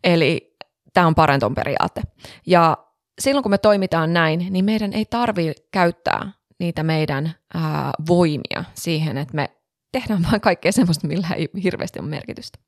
Eli 0.03 0.55
tämä 0.93 1.07
on 1.07 1.15
parenton 1.15 1.55
periaate. 1.55 2.01
Ja 2.45 2.77
silloin 3.21 3.43
kun 3.43 3.49
me 3.49 3.57
toimitaan 3.57 4.13
näin, 4.13 4.47
niin 4.49 4.65
meidän 4.65 4.93
ei 4.93 5.05
tarvitse 5.05 5.63
käyttää 5.71 6.31
niitä 6.59 6.83
meidän 6.83 7.35
ää, 7.53 7.91
voimia 8.07 8.63
siihen, 8.73 9.17
että 9.17 9.35
me 9.35 9.49
tehdään 9.91 10.25
vain 10.31 10.41
kaikkea 10.41 10.71
semmoista, 10.71 11.07
millä 11.07 11.27
ei 11.35 11.49
hirveästi 11.63 11.99
ole 11.99 12.07
merkitystä. 12.07 12.59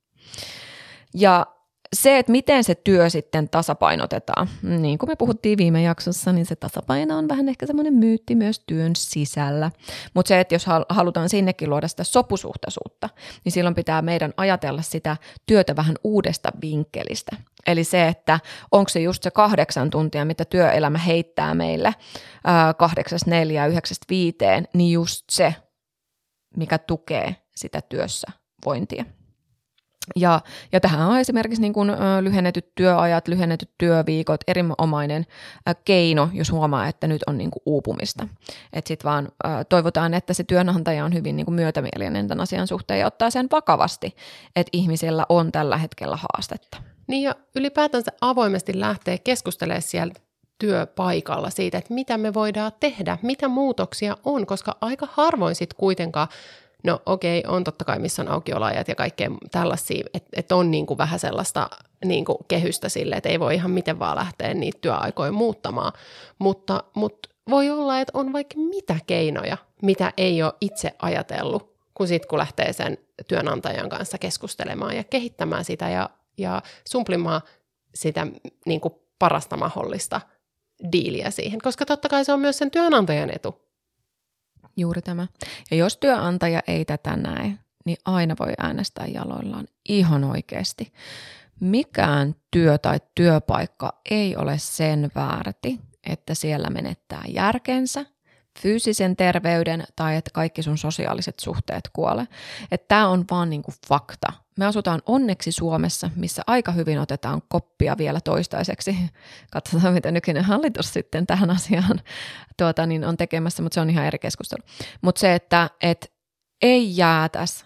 Ja 1.13 1.45
se, 1.93 2.17
että 2.17 2.31
miten 2.31 2.63
se 2.63 2.75
työ 2.75 3.09
sitten 3.09 3.49
tasapainotetaan, 3.49 4.49
niin 4.61 4.97
kuin 4.97 5.09
me 5.09 5.15
puhuttiin 5.15 5.57
viime 5.57 5.81
jaksossa, 5.81 6.33
niin 6.33 6.45
se 6.45 6.55
tasapaino 6.55 7.17
on 7.17 7.27
vähän 7.27 7.49
ehkä 7.49 7.65
semmoinen 7.65 7.93
myytti 7.93 8.35
myös 8.35 8.63
työn 8.67 8.95
sisällä. 8.95 9.71
Mutta 10.13 10.27
se, 10.27 10.39
että 10.39 10.55
jos 10.55 10.65
halutaan 10.89 11.29
sinnekin 11.29 11.69
luoda 11.69 11.87
sitä 11.87 12.03
sopusuhtaisuutta, 12.03 13.09
niin 13.45 13.51
silloin 13.51 13.75
pitää 13.75 14.01
meidän 14.01 14.33
ajatella 14.37 14.81
sitä 14.81 15.17
työtä 15.45 15.75
vähän 15.75 15.95
uudesta 16.03 16.49
vinkkelistä. 16.61 17.35
Eli 17.67 17.83
se, 17.83 18.07
että 18.07 18.39
onko 18.71 18.89
se 18.89 18.99
just 18.99 19.23
se 19.23 19.31
kahdeksan 19.31 19.89
tuntia, 19.89 20.25
mitä 20.25 20.45
työelämä 20.45 20.97
heittää 20.97 21.53
meille 21.53 21.95
kahdeksasta 22.77 23.29
neljää, 23.29 23.67
yhdeksästä 23.67 24.05
viiteen, 24.09 24.67
niin 24.73 24.93
just 24.93 25.25
se, 25.31 25.55
mikä 26.57 26.77
tukee 26.77 27.35
sitä 27.55 27.81
työssä 27.81 28.27
vointia. 28.65 29.05
Ja, 30.15 30.41
ja 30.71 30.79
tähän 30.79 31.07
on 31.07 31.19
esimerkiksi 31.19 31.61
niin 31.61 31.73
kuin, 31.73 31.91
lyhennetyt 32.21 32.75
työajat, 32.75 33.27
lyhennetyt 33.27 33.69
työviikot, 33.77 34.41
erinomainen 34.47 35.25
keino, 35.85 36.29
jos 36.33 36.51
huomaa, 36.51 36.87
että 36.87 37.07
nyt 37.07 37.21
on 37.27 37.37
niin 37.37 37.51
kuin 37.51 37.63
uupumista. 37.65 38.27
Että 38.73 38.87
sitten 38.87 39.09
vaan 39.09 39.29
toivotaan, 39.69 40.13
että 40.13 40.33
se 40.33 40.43
työnantaja 40.43 41.05
on 41.05 41.13
hyvin 41.13 41.35
niin 41.35 41.45
kuin 41.45 41.55
myötämielinen 41.55 42.27
tämän 42.27 42.43
asian 42.43 42.67
suhteen 42.67 42.99
ja 42.99 43.07
ottaa 43.07 43.29
sen 43.29 43.47
vakavasti, 43.51 44.15
että 44.55 44.69
ihmisillä 44.73 45.25
on 45.29 45.51
tällä 45.51 45.77
hetkellä 45.77 46.17
haastetta. 46.21 46.77
Niin 47.07 47.23
ja 47.23 47.35
ylipäätänsä 47.55 48.11
avoimesti 48.21 48.79
lähtee 48.79 49.17
keskustelemaan 49.17 49.81
siellä 49.81 50.13
työpaikalla 50.59 51.49
siitä, 51.49 51.77
että 51.77 51.93
mitä 51.93 52.17
me 52.17 52.33
voidaan 52.33 52.71
tehdä, 52.79 53.17
mitä 53.21 53.47
muutoksia 53.47 54.17
on, 54.23 54.45
koska 54.45 54.77
aika 54.81 55.07
harvoin 55.11 55.55
sitten 55.55 55.77
kuitenkaan 55.79 56.27
No 56.83 57.01
okei, 57.05 57.39
okay, 57.39 57.55
on 57.55 57.63
totta 57.63 57.85
kai 57.85 57.99
missä 57.99 58.21
on 58.21 58.27
aukiolajat 58.27 58.87
ja 58.87 58.95
kaikkea 58.95 59.29
tällaisia, 59.51 60.05
että 60.13 60.29
et 60.33 60.51
on 60.51 60.71
niin 60.71 60.85
kuin 60.85 60.97
vähän 60.97 61.19
sellaista 61.19 61.69
niin 62.05 62.25
kuin 62.25 62.37
kehystä 62.47 62.89
sille, 62.89 63.15
että 63.15 63.29
ei 63.29 63.39
voi 63.39 63.55
ihan 63.55 63.71
miten 63.71 63.99
vaan 63.99 64.17
lähteä 64.17 64.53
niitä 64.53 64.77
työaikoja 64.81 65.31
muuttamaan. 65.31 65.93
Mutta, 66.39 66.83
mutta 66.93 67.29
voi 67.49 67.69
olla, 67.69 67.99
että 67.99 68.11
on 68.17 68.33
vaikka 68.33 68.55
mitä 68.57 68.95
keinoja, 69.07 69.57
mitä 69.81 70.13
ei 70.17 70.43
ole 70.43 70.53
itse 70.61 70.93
ajatellut, 70.99 71.73
kun 71.93 72.07
sitten 72.07 72.29
kun 72.29 72.39
lähtee 72.39 72.73
sen 72.73 72.97
työnantajan 73.27 73.89
kanssa 73.89 74.17
keskustelemaan 74.17 74.95
ja 74.95 75.03
kehittämään 75.03 75.65
sitä 75.65 75.89
ja, 75.89 76.09
ja 76.37 76.61
sumplimaan 76.89 77.41
sitä 77.95 78.27
niin 78.65 78.81
kuin 78.81 78.93
parasta 79.19 79.57
mahdollista 79.57 80.21
diiliä 80.91 81.31
siihen, 81.31 81.61
koska 81.61 81.85
totta 81.85 82.09
kai 82.09 82.25
se 82.25 82.33
on 82.33 82.39
myös 82.39 82.57
sen 82.57 82.71
työnantajan 82.71 83.29
etu, 83.35 83.62
Juuri 84.77 85.01
tämä. 85.01 85.27
Ja 85.71 85.77
jos 85.77 85.97
työnantaja 85.97 86.61
ei 86.67 86.85
tätä 86.85 87.15
näe, 87.15 87.53
niin 87.85 87.97
aina 88.05 88.35
voi 88.39 88.53
äänestää 88.57 89.05
jaloillaan 89.05 89.67
ihan 89.89 90.23
oikeasti. 90.23 90.93
mikään 91.59 92.35
työ 92.51 92.77
tai 92.77 92.99
työpaikka 93.15 94.01
ei 94.09 94.35
ole 94.35 94.57
sen 94.57 95.11
väärti, 95.15 95.79
että 96.03 96.33
siellä 96.33 96.69
menettää 96.69 97.23
järkensä, 97.27 98.05
fyysisen 98.59 99.15
terveyden 99.15 99.83
tai 99.95 100.15
että 100.15 100.31
kaikki 100.33 100.63
sun 100.63 100.77
sosiaaliset 100.77 101.39
suhteet 101.39 101.89
kuole. 101.93 102.27
Että 102.71 102.87
tämä 102.87 103.07
on 103.07 103.25
vaan 103.31 103.49
niinku 103.49 103.73
fakta. 103.87 104.33
Me 104.57 104.65
asutaan 104.65 105.01
onneksi 105.05 105.51
Suomessa, 105.51 106.09
missä 106.15 106.41
aika 106.47 106.71
hyvin 106.71 106.99
otetaan 106.99 107.41
koppia 107.47 107.97
vielä 107.97 108.21
toistaiseksi. 108.21 108.95
Katsotaan, 109.53 109.93
mitä 109.93 110.11
nykyinen 110.11 110.43
hallitus 110.43 110.93
sitten 110.93 111.27
tähän 111.27 111.49
asiaan 111.49 112.01
tuota, 112.59 112.85
niin 112.85 113.05
on 113.05 113.17
tekemässä, 113.17 113.63
mutta 113.63 113.73
se 113.73 113.81
on 113.81 113.89
ihan 113.89 114.05
eri 114.05 114.19
keskustelu. 114.19 114.63
Mutta 115.01 115.19
se, 115.19 115.35
että 115.35 115.69
et 115.81 116.13
ei 116.61 116.97
jäätäs 116.97 117.65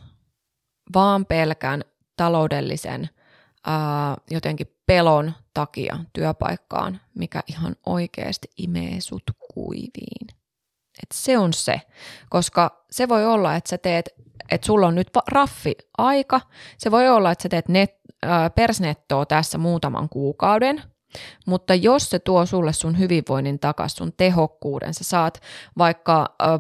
vaan 0.94 1.26
pelkän 1.26 1.84
taloudellisen 2.16 3.10
ää, 3.66 4.18
jotenkin 4.32 4.68
pelon 4.86 5.34
takia 5.54 6.00
työpaikkaan, 6.14 7.02
mikä 7.16 7.44
ihan 7.48 7.76
oikeasti 7.86 8.48
imee 8.58 9.02
sut 9.02 9.24
kuiviin. 9.54 10.37
Et 11.04 11.12
se 11.14 11.38
on 11.38 11.54
se, 11.54 11.82
koska 12.30 12.84
se 12.92 13.10
voi 13.10 13.26
olla, 13.26 13.56
että 13.56 13.70
sä 13.70 13.78
teet, 13.78 14.10
että 14.52 14.66
sulla 14.68 14.88
on 14.88 14.96
nyt 14.96 15.10
raffi 15.28 15.76
aika, 15.98 16.42
se 16.78 16.92
voi 16.92 17.10
olla, 17.10 17.32
että 17.32 17.44
sä 17.44 17.50
teet 17.50 17.68
net, 17.68 17.96
ää, 18.24 18.50
persnettoa 18.50 19.26
tässä 19.26 19.58
muutaman 19.58 20.10
kuukauden, 20.10 20.84
mutta 21.46 21.76
jos 21.76 22.10
se 22.10 22.20
tuo 22.20 22.46
sulle 22.46 22.74
sun 22.74 23.00
hyvinvoinnin 23.00 23.60
takaisin, 23.60 23.98
sun 23.98 24.14
tehokkuuden, 24.18 24.94
sä 24.94 25.04
saat 25.04 25.42
vaikka 25.78 26.36
ää, 26.40 26.60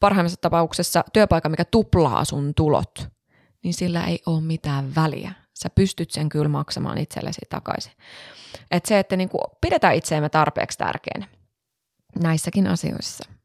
parhaimmassa 0.00 0.40
tapauksessa 0.40 1.04
työpaikan, 1.12 1.50
mikä 1.50 1.64
tuplaa 1.64 2.24
sun 2.24 2.54
tulot, 2.54 3.08
niin 3.62 3.74
sillä 3.74 4.04
ei 4.04 4.22
ole 4.26 4.40
mitään 4.40 4.94
väliä. 4.94 5.32
Sä 5.54 5.70
pystyt 5.70 6.10
sen 6.10 6.28
kyllä 6.28 6.48
maksamaan 6.48 6.98
itsellesi 6.98 7.40
takaisin. 7.50 7.92
Et 8.70 8.86
se, 8.86 8.98
että 8.98 9.16
niinku 9.16 9.38
pidetään 9.60 9.94
itseämme 9.94 10.28
tarpeeksi 10.28 10.78
tärkeänä 10.78 11.26
näissäkin 12.22 12.66
asioissa. 12.66 13.37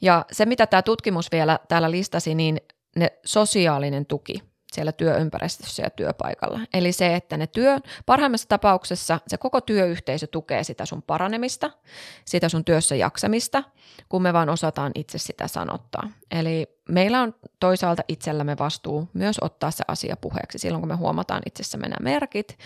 Ja 0.00 0.24
se, 0.32 0.46
mitä 0.46 0.66
tämä 0.66 0.82
tutkimus 0.82 1.32
vielä 1.32 1.58
täällä 1.68 1.90
listasi, 1.90 2.34
niin 2.34 2.60
ne 2.96 3.12
sosiaalinen 3.24 4.06
tuki 4.06 4.42
siellä 4.72 4.92
työympäristössä 4.92 5.82
ja 5.82 5.90
työpaikalla. 5.90 6.60
Eli 6.74 6.92
se, 6.92 7.14
että 7.14 7.36
ne 7.36 7.46
työ, 7.46 7.78
parhaimmassa 8.06 8.48
tapauksessa 8.48 9.20
se 9.26 9.36
koko 9.36 9.60
työyhteisö 9.60 10.26
tukee 10.26 10.64
sitä 10.64 10.86
sun 10.86 11.02
paranemista, 11.02 11.70
sitä 12.24 12.48
sun 12.48 12.64
työssä 12.64 12.94
jaksamista, 12.94 13.62
kun 14.08 14.22
me 14.22 14.32
vaan 14.32 14.48
osataan 14.48 14.92
itse 14.94 15.18
sitä 15.18 15.48
sanottaa. 15.48 16.10
Eli 16.30 16.66
meillä 16.88 17.20
on 17.20 17.34
toisaalta 17.60 18.02
itsellämme 18.08 18.58
vastuu 18.58 19.08
myös 19.12 19.36
ottaa 19.40 19.70
se 19.70 19.84
asia 19.88 20.16
puheeksi 20.16 20.58
silloin, 20.58 20.82
kun 20.82 20.88
me 20.88 20.96
huomataan 20.96 21.42
itsessämme 21.46 21.88
nämä 21.88 22.10
merkit, 22.10 22.58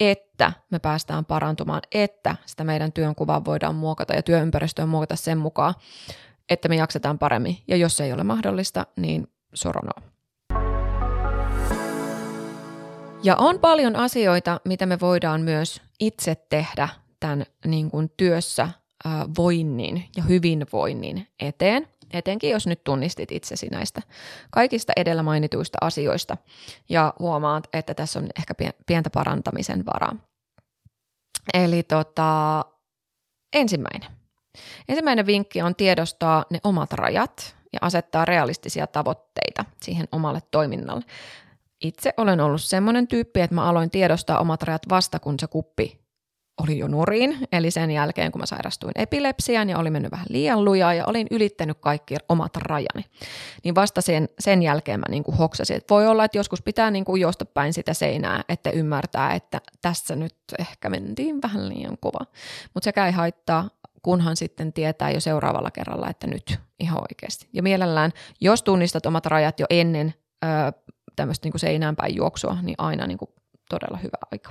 että 0.00 0.52
me 0.70 0.78
päästään 0.78 1.24
parantumaan, 1.24 1.82
että 1.92 2.36
sitä 2.46 2.64
meidän 2.64 2.92
työnkuvaa 2.92 3.44
voidaan 3.44 3.74
muokata 3.74 4.14
ja 4.14 4.22
työympäristöä 4.22 4.86
muokata 4.86 5.16
sen 5.16 5.38
mukaan, 5.38 5.74
että 6.50 6.68
me 6.68 6.76
jaksetaan 6.76 7.18
paremmin. 7.18 7.58
Ja 7.68 7.76
jos 7.76 7.96
se 7.96 8.04
ei 8.04 8.12
ole 8.12 8.24
mahdollista, 8.24 8.86
niin 8.96 9.28
soronoa. 9.54 10.02
Ja 13.22 13.36
on 13.36 13.58
paljon 13.58 13.96
asioita, 13.96 14.60
mitä 14.64 14.86
me 14.86 15.00
voidaan 15.00 15.40
myös 15.40 15.82
itse 16.00 16.34
tehdä 16.48 16.88
tämän 17.20 17.44
niin 17.66 17.90
kuin 17.90 18.12
työssä 18.16 18.68
voinnin 19.36 20.04
ja 20.16 20.22
hyvinvoinnin 20.22 21.28
eteen, 21.40 21.88
etenkin 22.16 22.50
jos 22.50 22.66
nyt 22.66 22.84
tunnistit 22.84 23.32
itsesi 23.32 23.68
näistä 23.68 24.02
kaikista 24.50 24.92
edellä 24.96 25.22
mainituista 25.22 25.78
asioista 25.80 26.36
ja 26.88 27.14
huomaat, 27.18 27.68
että 27.72 27.94
tässä 27.94 28.18
on 28.18 28.28
ehkä 28.38 28.54
pientä 28.86 29.10
parantamisen 29.10 29.86
varaa. 29.86 30.16
Eli 31.54 31.82
tota, 31.82 32.64
ensimmäinen. 33.52 34.10
Ensimmäinen 34.88 35.26
vinkki 35.26 35.62
on 35.62 35.74
tiedostaa 35.74 36.44
ne 36.50 36.60
omat 36.64 36.92
rajat 36.92 37.56
ja 37.72 37.78
asettaa 37.82 38.24
realistisia 38.24 38.86
tavoitteita 38.86 39.64
siihen 39.82 40.08
omalle 40.12 40.40
toiminnalle. 40.50 41.04
Itse 41.80 42.14
olen 42.16 42.40
ollut 42.40 42.62
semmoinen 42.62 43.08
tyyppi, 43.08 43.40
että 43.40 43.54
mä 43.54 43.64
aloin 43.64 43.90
tiedostaa 43.90 44.40
omat 44.40 44.62
rajat 44.62 44.82
vasta, 44.88 45.18
kun 45.18 45.34
se 45.40 45.46
kuppi 45.46 46.05
oli 46.62 46.78
jo 46.78 46.88
nurin, 46.88 47.38
eli 47.52 47.70
sen 47.70 47.90
jälkeen 47.90 48.32
kun 48.32 48.40
mä 48.40 48.46
sairastuin 48.46 48.92
epilepsiaan 48.94 49.68
ja 49.68 49.78
oli 49.78 49.90
mennyt 49.90 50.12
vähän 50.12 50.26
liian 50.28 50.64
lujaa 50.64 50.94
ja 50.94 51.04
olin 51.06 51.26
ylittänyt 51.30 51.78
kaikki 51.80 52.14
omat 52.28 52.56
rajani, 52.56 53.04
niin 53.64 53.74
vasta 53.74 54.00
sen, 54.00 54.28
sen 54.38 54.62
jälkeen 54.62 55.00
mä 55.00 55.06
niin 55.10 55.24
kuin 55.24 55.36
hoksasin, 55.36 55.76
että 55.76 55.94
voi 55.94 56.06
olla, 56.06 56.24
että 56.24 56.38
joskus 56.38 56.62
pitää 56.62 56.90
niin 56.90 57.04
kuin 57.04 57.20
juosta 57.20 57.44
päin 57.44 57.72
sitä 57.72 57.94
seinää, 57.94 58.44
että 58.48 58.70
ymmärtää, 58.70 59.34
että 59.34 59.60
tässä 59.82 60.16
nyt 60.16 60.36
ehkä 60.58 60.90
mentiin 60.90 61.42
vähän 61.42 61.68
liian 61.68 61.96
kova, 62.00 62.26
mutta 62.74 62.84
sekä 62.84 63.06
ei 63.06 63.12
haittaa, 63.12 63.70
kunhan 64.02 64.36
sitten 64.36 64.72
tietää 64.72 65.10
jo 65.10 65.20
seuraavalla 65.20 65.70
kerralla, 65.70 66.10
että 66.10 66.26
nyt 66.26 66.58
ihan 66.80 67.00
oikeasti. 67.00 67.48
Ja 67.52 67.62
mielellään, 67.62 68.12
jos 68.40 68.62
tunnistat 68.62 69.06
omat 69.06 69.26
rajat 69.26 69.60
jo 69.60 69.66
ennen 69.70 70.14
öö, 70.44 70.50
tämmöistä 71.16 71.48
niin 71.48 71.60
seinään 71.60 71.96
päin 71.96 72.16
juoksua, 72.16 72.56
niin 72.62 72.74
aina 72.78 73.06
niin 73.06 73.18
kuin 73.18 73.30
todella 73.70 73.96
hyvä 73.96 74.18
aika. 74.32 74.50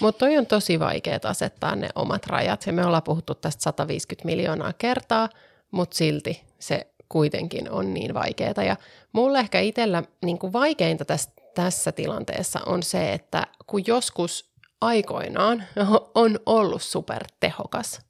Mutta 0.00 0.18
toi 0.18 0.36
on 0.36 0.46
tosi 0.46 0.80
vaikea 0.80 1.18
asettaa 1.24 1.76
ne 1.76 1.88
omat 1.94 2.26
rajat. 2.26 2.66
Ja 2.66 2.72
me 2.72 2.86
ollaan 2.86 3.02
puhuttu 3.02 3.34
tästä 3.34 3.62
150 3.62 4.26
miljoonaa 4.26 4.72
kertaa, 4.72 5.28
mutta 5.70 5.96
silti 5.96 6.42
se 6.58 6.86
kuitenkin 7.08 7.70
on 7.70 7.94
niin 7.94 8.14
vaikeaa. 8.14 8.64
Ja 8.66 8.76
mulle 9.12 9.38
ehkä 9.38 9.60
itsellä 9.60 10.02
niin 10.24 10.38
kuin 10.38 10.52
vaikeinta 10.52 11.04
tässä, 11.04 11.30
tässä 11.54 11.92
tilanteessa 11.92 12.60
on 12.66 12.82
se, 12.82 13.12
että 13.12 13.46
kun 13.66 13.82
joskus 13.86 14.50
aikoinaan 14.80 15.64
on 16.14 16.38
ollut 16.46 16.82
supertehokas 16.82 18.00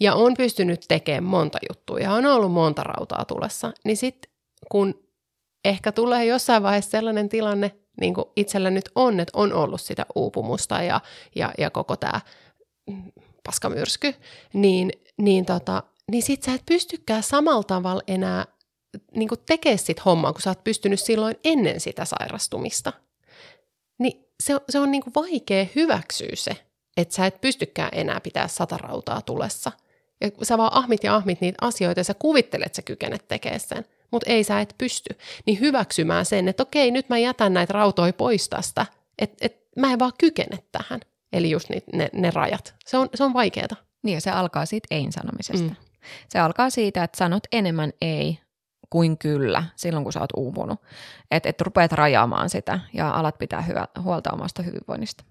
ja 0.00 0.14
on 0.14 0.34
pystynyt 0.34 0.84
tekemään 0.88 1.24
monta 1.24 1.58
juttua 1.68 1.98
ja 1.98 2.12
on 2.12 2.26
ollut 2.26 2.52
monta 2.52 2.82
rautaa 2.82 3.24
tulessa, 3.24 3.72
niin 3.84 3.96
sitten 3.96 4.32
kun 4.70 4.94
ehkä 5.64 5.92
tulee 5.92 6.24
jossain 6.24 6.62
vaiheessa 6.62 6.90
sellainen 6.90 7.28
tilanne, 7.28 7.79
niin 8.00 8.14
kuin 8.14 8.24
itsellä 8.36 8.70
nyt 8.70 8.88
on, 8.94 9.20
että 9.20 9.38
on 9.38 9.52
ollut 9.52 9.80
sitä 9.80 10.06
uupumusta 10.14 10.82
ja, 10.82 11.00
ja, 11.34 11.52
ja 11.58 11.70
koko 11.70 11.96
tämä 11.96 12.20
paskamyrsky, 13.44 14.14
niin, 14.52 14.92
niin, 15.18 15.46
tota, 15.46 15.82
niin 16.10 16.22
sit 16.22 16.42
sä 16.42 16.54
et 16.54 16.62
pystykään 16.66 17.22
samalla 17.22 17.62
tavalla 17.62 18.02
enää 18.06 18.44
niin 19.16 19.28
tekemään 19.46 19.78
sit 19.78 20.04
hommaa, 20.04 20.32
kun 20.32 20.42
sä 20.42 20.50
oot 20.50 20.64
pystynyt 20.64 21.00
silloin 21.00 21.36
ennen 21.44 21.80
sitä 21.80 22.04
sairastumista. 22.04 22.92
Niin 23.98 24.26
se, 24.42 24.54
se 24.68 24.78
on 24.78 24.90
niin 24.90 25.02
vaikea 25.14 25.66
hyväksyä 25.74 26.30
se, 26.34 26.56
että 26.96 27.14
sä 27.14 27.26
et 27.26 27.40
pystykään 27.40 27.90
enää 27.92 28.20
pitää 28.20 28.48
sata 28.48 28.76
rautaa 28.76 29.22
tulessa. 29.22 29.72
Ja 30.20 30.30
sä 30.42 30.58
vaan 30.58 30.74
ahmit 30.74 31.04
ja 31.04 31.14
ahmit 31.14 31.40
niitä 31.40 31.58
asioita 31.60 32.00
ja 32.00 32.04
sä 32.04 32.14
kuvittelet, 32.14 32.66
että 32.66 32.76
sä 32.76 32.82
kykenet 32.82 33.28
tekemään 33.28 33.60
sen– 33.60 33.84
mutta 34.10 34.30
ei 34.30 34.44
sä 34.44 34.60
et 34.60 34.74
pysty, 34.78 35.18
niin 35.46 35.60
hyväksymään 35.60 36.26
sen, 36.26 36.48
että 36.48 36.62
okei, 36.62 36.90
nyt 36.90 37.08
mä 37.08 37.18
jätän 37.18 37.54
näitä 37.54 37.72
rautoja 37.72 38.12
pois 38.12 38.48
tästä, 38.48 38.86
että 39.18 39.36
et 39.40 39.60
mä 39.76 39.92
en 39.92 39.98
vaan 39.98 40.12
kykene 40.18 40.58
tähän. 40.72 41.00
Eli 41.32 41.50
just 41.50 41.68
ne, 41.68 41.82
ne, 41.92 42.10
ne 42.12 42.30
rajat. 42.30 42.74
Se 42.86 42.98
on, 42.98 43.08
se 43.14 43.24
on 43.24 43.32
vaikeaa. 43.32 43.76
Niin 44.02 44.14
ja 44.14 44.20
se 44.20 44.30
alkaa 44.30 44.66
siitä 44.66 44.86
ei-sanomisesta. 44.90 45.68
Mm. 45.68 45.76
Se 46.28 46.38
alkaa 46.38 46.70
siitä, 46.70 47.04
että 47.04 47.18
sanot 47.18 47.42
enemmän 47.52 47.92
ei 48.00 48.38
kuin 48.90 49.18
kyllä 49.18 49.64
silloin, 49.76 50.04
kun 50.04 50.12
sä 50.12 50.20
oot 50.20 50.30
uupunut. 50.36 50.80
Että 51.30 51.48
et 51.48 51.60
rupeat 51.60 51.92
rajaamaan 51.92 52.50
sitä 52.50 52.80
ja 52.92 53.10
alat 53.10 53.38
pitää 53.38 53.62
hyvä, 53.62 53.88
huolta 54.02 54.30
omasta 54.32 54.62
hyvinvoinnista. 54.62 55.24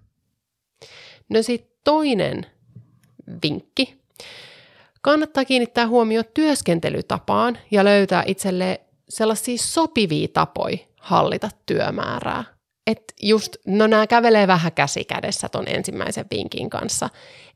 No 1.28 1.42
sitten 1.42 1.76
toinen 1.84 2.46
vinkki 3.42 4.00
Kannattaa 5.02 5.44
kiinnittää 5.44 5.88
huomio 5.88 6.22
työskentelytapaan 6.22 7.58
ja 7.70 7.84
löytää 7.84 8.22
itselle 8.26 8.80
sellaisia 9.08 9.58
sopivia 9.58 10.28
tapoja 10.32 10.78
hallita 11.00 11.48
työmäärää. 11.66 12.44
Et 12.86 13.02
just, 13.22 13.56
no 13.66 13.86
nämä 13.86 14.06
kävelee 14.06 14.46
vähän 14.46 14.72
käsi 14.72 15.04
kädessä 15.04 15.48
ton 15.48 15.68
ensimmäisen 15.68 16.24
vinkin 16.30 16.70
kanssa, 16.70 17.08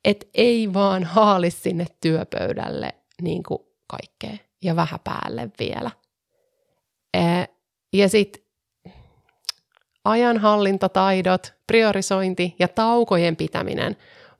että 0.04 0.26
ei 0.34 0.74
vaan 0.74 1.04
haali 1.04 1.50
sinne 1.50 1.86
työpöydälle 2.00 2.94
niin 3.22 3.42
kuin 3.42 3.58
kaikkea 3.86 4.44
ja 4.62 4.76
vähän 4.76 5.00
päälle 5.04 5.50
vielä. 5.58 5.90
Ja 7.92 8.08
sitten 8.08 8.42
ajanhallintataidot, 10.04 11.54
priorisointi 11.66 12.54
ja 12.58 12.68
taukojen 12.68 13.36
pitäminen 13.36 13.96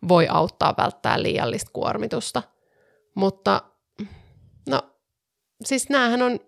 voi 0.09 0.29
auttaa 0.29 0.75
välttää 0.79 1.23
liiallista 1.23 1.71
kuormitusta– 1.73 2.43
mutta 3.14 3.62
no, 4.68 4.83
siis 5.64 5.88
näähän 5.88 6.22
on, 6.22 6.40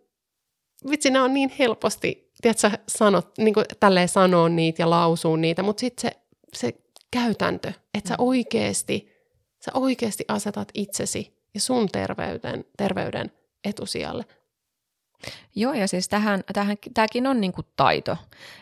vitsi, 0.90 1.10
nämä 1.10 1.24
on 1.24 1.34
niin 1.34 1.52
helposti, 1.58 2.32
tiedätkö, 2.42 2.70
sanot, 2.88 3.38
niin 3.38 3.54
kuin 3.54 3.66
tälleen 3.80 4.08
sanoo 4.08 4.48
niitä 4.48 4.82
ja 4.82 4.90
lausuu 4.90 5.36
niitä, 5.36 5.62
mutta 5.62 5.80
sitten 5.80 6.10
se, 6.10 6.20
se 6.54 6.74
käytäntö, 7.10 7.72
että 7.94 8.08
sä 8.08 8.14
mm. 8.14 8.24
oikeasti, 8.24 9.12
sä 9.64 9.70
oikeasti 9.74 10.24
asetat 10.28 10.68
itsesi 10.74 11.36
ja 11.54 11.60
sun 11.60 11.88
terveyden, 11.88 12.64
terveyden 12.78 13.32
etusijalle, 13.64 14.24
Joo, 15.54 15.72
ja 15.72 15.88
siis 15.88 16.08
tähän, 16.08 16.40
tähän, 16.52 16.76
tämäkin 16.94 17.26
on 17.26 17.40
niin 17.40 17.52
kuin 17.52 17.66
taito, 17.76 18.16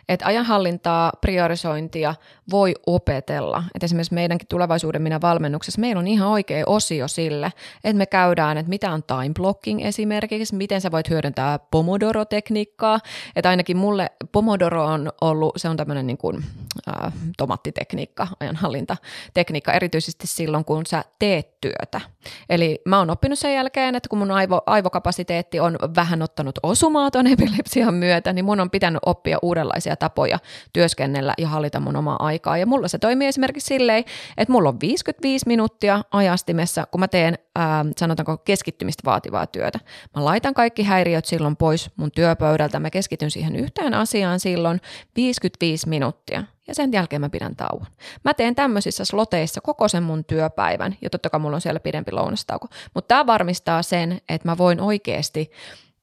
että 0.09 0.27
ajanhallintaa, 0.27 1.13
priorisointia 1.21 2.15
voi 2.51 2.75
opetella. 2.87 3.65
Et 3.75 3.83
esimerkiksi 3.83 4.15
meidänkin 4.15 4.49
tulevaisuuden 4.49 5.03
minä 5.03 5.21
valmennuksessa 5.21 5.81
meillä 5.81 6.01
on 6.01 6.07
ihan 6.07 6.29
oikea 6.29 6.65
osio 6.67 7.09
sille, 7.09 7.53
että 7.85 7.99
me 7.99 8.07
käydään, 8.07 8.59
että 8.59 8.71
mitä 8.71 8.93
on 8.93 9.03
time 9.03 9.35
blocking 9.35 9.85
esimerkiksi, 9.85 10.55
miten 10.55 10.81
sä 10.81 10.91
voit 10.91 11.11
hyödyntää 11.11 11.59
Pomodoro-tekniikkaa. 11.59 13.01
Että 13.37 13.49
ainakin 13.49 13.77
mulle 13.77 14.11
Pomodoro 14.33 14.85
on 14.85 15.13
ollut, 15.21 15.53
se 15.57 15.69
on 15.69 15.77
tämmöinen 15.77 16.07
niin 16.07 16.19
kuin, 16.19 16.45
äh, 16.89 17.13
tomattitekniikka, 17.37 18.27
ajanhallintatekniikka, 18.41 19.73
erityisesti 19.73 20.27
silloin, 20.27 20.65
kun 20.65 20.87
sä 20.87 21.05
teet 21.19 21.61
työtä. 21.61 22.01
Eli 22.49 22.83
mä 22.85 22.99
oon 22.99 23.11
oppinut 23.11 23.39
sen 23.39 23.55
jälkeen, 23.55 23.95
että 23.95 24.09
kun 24.09 24.19
mun 24.19 24.31
aivo, 24.31 24.63
aivokapasiteetti 24.67 25.61
on 25.61 25.79
vähän 25.97 26.23
ottanut 26.23 26.59
osumaa 26.63 27.11
tuon 27.11 27.27
epilepsian 27.27 27.95
myötä, 27.95 28.33
niin 28.33 28.45
mun 28.45 28.61
on 28.61 28.71
pitänyt 28.71 29.03
oppia 29.07 29.39
uudenlaisia 29.43 29.97
tapoja 29.97 30.39
työskennellä 30.73 31.35
ja 31.39 31.49
hallita 31.49 31.81
mun 31.81 31.97
omaa 31.97 32.17
aikaa. 32.27 32.59
Ja 32.59 32.67
mulla 32.67 32.89
se 32.89 32.99
toimii 32.99 33.29
esimerkiksi 33.29 33.67
silleen, 33.67 34.05
että 34.37 34.53
mulla 34.53 34.69
on 34.69 34.81
55 34.81 35.47
minuuttia 35.47 36.03
ajastimessa, 36.11 36.87
kun 36.91 37.01
mä 37.01 37.09
teen, 37.09 37.39
ää, 37.57 37.85
sanotaanko, 37.97 38.37
keskittymistä 38.37 39.03
vaativaa 39.05 39.47
työtä. 39.47 39.79
Mä 40.17 40.25
laitan 40.25 40.55
kaikki 40.55 40.83
häiriöt 40.83 41.25
silloin 41.25 41.57
pois 41.57 41.91
mun 41.97 42.11
työpöydältä, 42.11 42.81
mä 42.81 42.91
keskityn 42.91 43.31
siihen 43.31 43.57
yhteen 43.57 43.95
asiaan 43.95 44.41
silloin 44.41 44.81
55 45.17 45.89
minuuttia 45.89 46.45
ja 46.67 46.75
sen 46.75 46.93
jälkeen 46.93 47.21
mä 47.21 47.31
pidän 47.31 47.57
tauon. 47.57 47.87
Mä 48.25 48.35
teen 48.35 48.55
tämmöisissä 48.55 49.05
sloteissa 49.05 49.61
koko 49.61 49.89
sen 49.89 50.03
mun 50.03 50.25
työpäivän 50.25 50.97
ja 51.03 51.11
totta 51.11 51.31
kai 51.31 51.41
mulla 51.41 51.57
on 51.57 51.61
siellä 51.61 51.81
pidempi 51.81 52.13
lounastauko, 52.13 52.69
mutta 52.95 53.09
tämä 53.09 53.27
varmistaa 53.27 53.83
sen, 53.83 54.21
että 54.29 54.49
mä 54.49 54.59
voin 54.59 54.81
oikeasti 54.81 55.51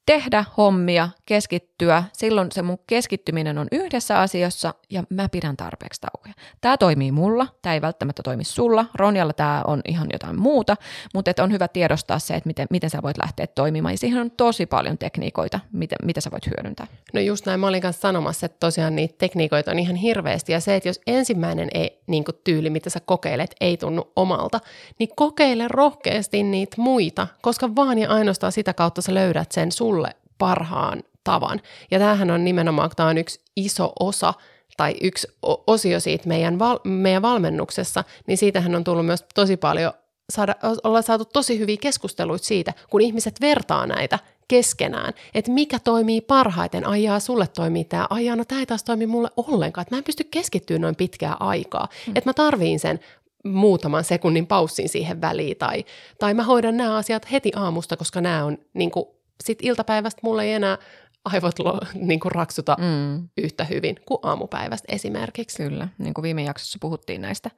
tehdä 0.06 0.46
hommia, 0.58 1.10
keskittyä. 1.26 1.71
Silloin 2.14 2.52
se 2.52 2.62
mun 2.62 2.78
keskittyminen 2.88 3.58
on 3.58 3.68
yhdessä 3.72 4.20
asiassa 4.20 4.74
ja 4.90 5.04
mä 5.10 5.30
pidän 5.30 5.58
tarpeeksi 5.58 6.02
taukoja. 6.02 6.34
Tämä 6.62 6.78
toimii 6.78 7.12
mulla, 7.12 7.48
tämä 7.62 7.74
ei 7.74 7.82
välttämättä 7.82 8.24
toimi 8.24 8.44
sulla. 8.44 8.86
Ronjalla 8.94 9.34
tämä 9.34 9.64
on 9.68 9.82
ihan 9.88 10.08
jotain 10.14 10.40
muuta, 10.40 10.78
mutta 11.14 11.32
et 11.32 11.40
on 11.40 11.52
hyvä 11.52 11.68
tiedostaa 11.68 12.20
se, 12.20 12.34
että 12.34 12.48
miten, 12.48 12.68
miten 12.70 12.90
sä 12.90 13.02
voit 13.02 13.18
lähteä 13.18 13.48
toimimaan. 13.48 13.94
Ja 13.94 13.98
siihen 13.98 14.22
on 14.22 14.32
tosi 14.32 14.66
paljon 14.66 14.98
tekniikoita, 14.98 15.60
mitä, 15.72 15.96
mitä 16.04 16.22
sä 16.22 16.32
voit 16.32 16.48
hyödyntää. 16.48 16.88
No 17.14 17.22
just 17.22 17.46
näin, 17.46 17.60
mä 17.60 17.68
olin 17.68 17.82
kanssa 17.82 18.02
sanomassa, 18.02 18.46
että 18.46 18.58
tosiaan 18.60 18.96
niitä 18.96 19.16
tekniikoita 19.18 19.72
on 19.72 19.80
ihan 19.80 19.96
hirveästi. 19.96 20.52
Ja 20.52 20.60
se, 20.60 20.76
että 20.76 20.90
jos 20.90 21.02
ensimmäinen 21.08 21.68
ei, 21.74 22.02
niin 22.08 22.24
tyyli, 22.44 22.70
mitä 22.70 22.90
sä 22.90 23.00
kokeilet, 23.06 23.56
ei 23.62 23.78
tunnu 23.78 24.12
omalta, 24.16 24.60
niin 25.00 25.10
kokeile 25.16 25.68
rohkeasti 25.68 26.44
niitä 26.44 26.76
muita, 26.82 27.28
koska 27.42 27.76
vaan 27.76 27.98
ja 27.98 28.10
ainoastaan 28.10 28.52
sitä 28.52 28.74
kautta 28.74 29.02
sä 29.02 29.14
löydät 29.14 29.52
sen 29.52 29.72
sulle 29.72 30.16
parhaan 30.38 31.04
tavan. 31.24 31.62
Ja 31.92 32.00
tämähän 32.00 32.32
on 32.32 32.44
nimenomaan, 32.44 32.90
tämä 32.96 33.10
on 33.10 33.18
yksi 33.18 33.42
iso 33.56 33.94
osa 34.00 34.34
tai 34.78 34.96
yksi 35.02 35.28
osio 35.68 36.00
siitä 36.00 36.28
meidän, 36.28 36.60
val, 36.60 36.80
meidän 36.84 37.22
valmennuksessa, 37.22 38.04
niin 38.28 38.38
siitähän 38.38 38.76
on 38.76 38.84
tullut 38.84 39.06
myös 39.06 39.26
tosi 39.36 39.58
paljon, 39.58 39.94
saada, 40.30 40.56
olla 40.84 41.02
saatu 41.02 41.26
tosi 41.26 41.60
hyviä 41.60 41.78
keskusteluita 41.82 42.46
siitä, 42.46 42.74
kun 42.90 43.02
ihmiset 43.02 43.42
vertaa 43.42 43.88
näitä 43.88 44.20
keskenään, 44.48 45.14
että 45.34 45.52
mikä 45.52 45.80
toimii 45.80 46.22
parhaiten, 46.22 46.88
ajaa 46.88 47.20
sulle 47.20 47.48
toimii 47.48 47.84
tämä, 47.84 48.08
ajaa 48.10 48.36
no 48.36 48.46
tämä 48.46 48.60
ei 48.60 48.66
taas 48.66 48.84
toimi 48.84 49.06
mulle 49.06 49.30
ollenkaan, 49.38 49.82
että 49.82 49.96
mä 49.96 49.98
en 49.98 50.04
pysty 50.04 50.24
keskittyä 50.24 50.80
noin 50.80 50.96
pitkää 50.96 51.38
aikaa, 51.40 51.88
mm. 52.08 52.14
että 52.16 52.30
mä 52.30 52.34
tarviin 52.34 52.80
sen 52.80 53.00
muutaman 53.46 54.04
sekunnin 54.04 54.48
paussin 54.48 54.90
siihen 54.90 55.22
väliin 55.22 55.58
tai, 55.58 55.86
tai 56.20 56.34
mä 56.34 56.44
hoidan 56.44 56.78
nämä 56.78 56.96
asiat 56.96 57.32
heti 57.32 57.52
aamusta, 57.56 57.98
koska 57.98 58.22
nämä 58.22 58.46
on 58.46 58.58
niin 58.74 58.92
kuin, 58.92 59.06
sitten 59.44 59.68
iltapäivästä 59.68 60.20
mulla 60.24 60.44
ei 60.44 60.54
enää 60.54 60.78
aivot 61.26 61.60
lo, 61.60 61.80
niin 61.94 62.20
kuin 62.20 62.32
raksuta 62.32 62.78
mm. 62.80 63.30
yhtä 63.38 63.64
hyvin 63.64 63.96
kuin 64.06 64.20
aamupäivästä 64.24 64.96
esimerkiksi. 64.96 65.64
Kyllä, 65.64 65.88
niin 65.98 66.14
kuin 66.14 66.24
viime 66.24 66.44
jaksossa 66.44 66.78
puhuttiin 66.82 67.22
näistä, 67.22 67.52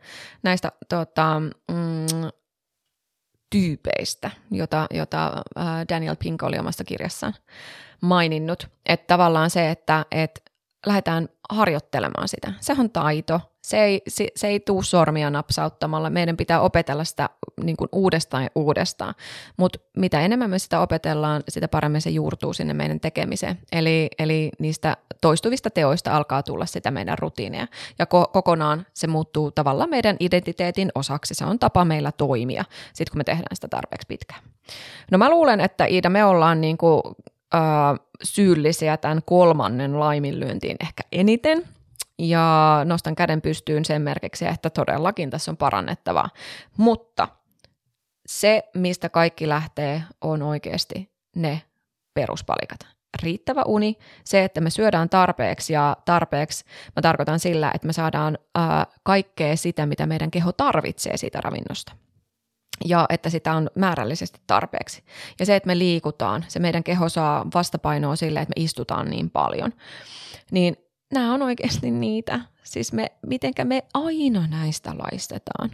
näistä 0.43 0.71
tota, 0.89 1.39
mm, 1.71 2.29
tyypeistä, 3.49 4.31
jota, 4.51 4.87
jota 4.93 5.43
Daniel 5.89 6.15
Pink 6.15 6.43
oli 6.43 6.59
omassa 6.59 6.83
kirjassaan 6.83 7.33
maininnut. 8.01 8.67
Että 8.85 9.07
tavallaan 9.07 9.49
se, 9.49 9.71
että, 9.71 10.05
että 10.11 10.41
lähdetään 10.85 11.29
harjoittelemaan 11.49 12.27
sitä. 12.27 12.53
Se 12.59 12.75
on 12.79 12.89
taito, 12.89 13.41
se 13.63 13.83
ei, 13.83 14.01
se, 14.07 14.27
se 14.35 14.47
ei 14.47 14.59
tuu 14.59 14.83
sormia 14.83 15.29
napsauttamalla. 15.29 16.09
Meidän 16.09 16.37
pitää 16.37 16.61
opetella 16.61 17.03
sitä 17.03 17.29
niin 17.63 17.77
kuin 17.77 17.89
uudestaan 17.91 18.43
ja 18.43 18.49
uudestaan. 18.55 19.15
Mutta 19.57 19.79
mitä 19.97 20.21
enemmän 20.21 20.49
me 20.49 20.59
sitä 20.59 20.79
opetellaan, 20.79 21.43
sitä 21.49 21.67
paremmin 21.67 22.01
se 22.01 22.09
juurtuu 22.09 22.53
sinne 22.53 22.73
meidän 22.73 22.99
tekemiseen. 22.99 23.59
Eli, 23.71 24.09
eli 24.19 24.51
niistä 24.59 24.97
toistuvista 25.21 25.69
teoista 25.69 26.15
alkaa 26.15 26.43
tulla 26.43 26.65
sitä 26.65 26.91
meidän 26.91 27.17
rutiineja. 27.17 27.67
Ja 27.99 28.05
ko- 28.05 28.31
kokonaan 28.31 28.85
se 28.93 29.07
muuttuu 29.07 29.51
tavallaan 29.51 29.89
meidän 29.89 30.17
identiteetin 30.19 30.91
osaksi. 30.95 31.33
Se 31.33 31.45
on 31.45 31.59
tapa 31.59 31.85
meillä 31.85 32.11
toimia, 32.11 32.65
sit 32.93 33.09
kun 33.09 33.17
me 33.17 33.23
tehdään 33.23 33.55
sitä 33.55 33.67
tarpeeksi 33.67 34.07
pitkään. 34.07 34.41
No 35.11 35.17
mä 35.17 35.29
luulen, 35.29 35.59
että 35.59 35.85
Iida, 35.85 36.09
me 36.09 36.25
ollaan 36.25 36.61
niin 36.61 36.77
kuin, 36.77 37.01
äh, 37.55 37.61
syyllisiä 38.23 38.97
tämän 38.97 39.19
kolmannen 39.25 39.99
laiminlyöntiin 39.99 40.77
ehkä 40.79 41.03
eniten– 41.11 41.63
ja 42.19 42.81
nostan 42.85 43.15
käden 43.15 43.41
pystyyn 43.41 43.85
sen 43.85 44.01
merkiksi, 44.01 44.45
että 44.45 44.69
todellakin 44.69 45.29
tässä 45.29 45.51
on 45.51 45.57
parannettavaa. 45.57 46.29
Mutta 46.77 47.27
se, 48.25 48.63
mistä 48.75 49.09
kaikki 49.09 49.49
lähtee, 49.49 50.03
on 50.21 50.41
oikeasti 50.41 51.11
ne 51.35 51.61
peruspalikat. 52.13 52.79
Riittävä 53.23 53.63
uni, 53.65 53.97
se, 54.23 54.43
että 54.43 54.61
me 54.61 54.69
syödään 54.69 55.09
tarpeeksi 55.09 55.73
ja 55.73 55.97
tarpeeksi, 56.05 56.65
mä 56.95 57.01
tarkoitan 57.01 57.39
sillä, 57.39 57.71
että 57.73 57.87
me 57.87 57.93
saadaan 57.93 58.37
ää, 58.55 58.87
kaikkea 59.03 59.55
sitä, 59.55 59.85
mitä 59.85 60.05
meidän 60.05 60.31
keho 60.31 60.51
tarvitsee 60.51 61.17
siitä 61.17 61.41
ravinnosta 61.41 61.93
ja 62.85 63.05
että 63.09 63.29
sitä 63.29 63.53
on 63.53 63.69
määrällisesti 63.75 64.39
tarpeeksi. 64.47 65.03
Ja 65.39 65.45
se, 65.45 65.55
että 65.55 65.67
me 65.67 65.77
liikutaan, 65.77 66.45
se 66.47 66.59
meidän 66.59 66.83
keho 66.83 67.09
saa 67.09 67.45
vastapainoa 67.53 68.15
sille, 68.15 68.41
että 68.41 68.53
me 68.57 68.63
istutaan 68.63 69.09
niin 69.09 69.29
paljon. 69.29 69.73
Niin 70.51 70.77
nämä 71.13 71.33
on 71.33 71.41
oikeasti 71.41 71.91
niitä, 71.91 72.39
siis 72.63 72.93
me, 72.93 73.11
mitenkä 73.27 73.65
me 73.65 73.83
aina 73.93 74.47
näistä 74.47 74.91
laistetaan. 74.97 75.71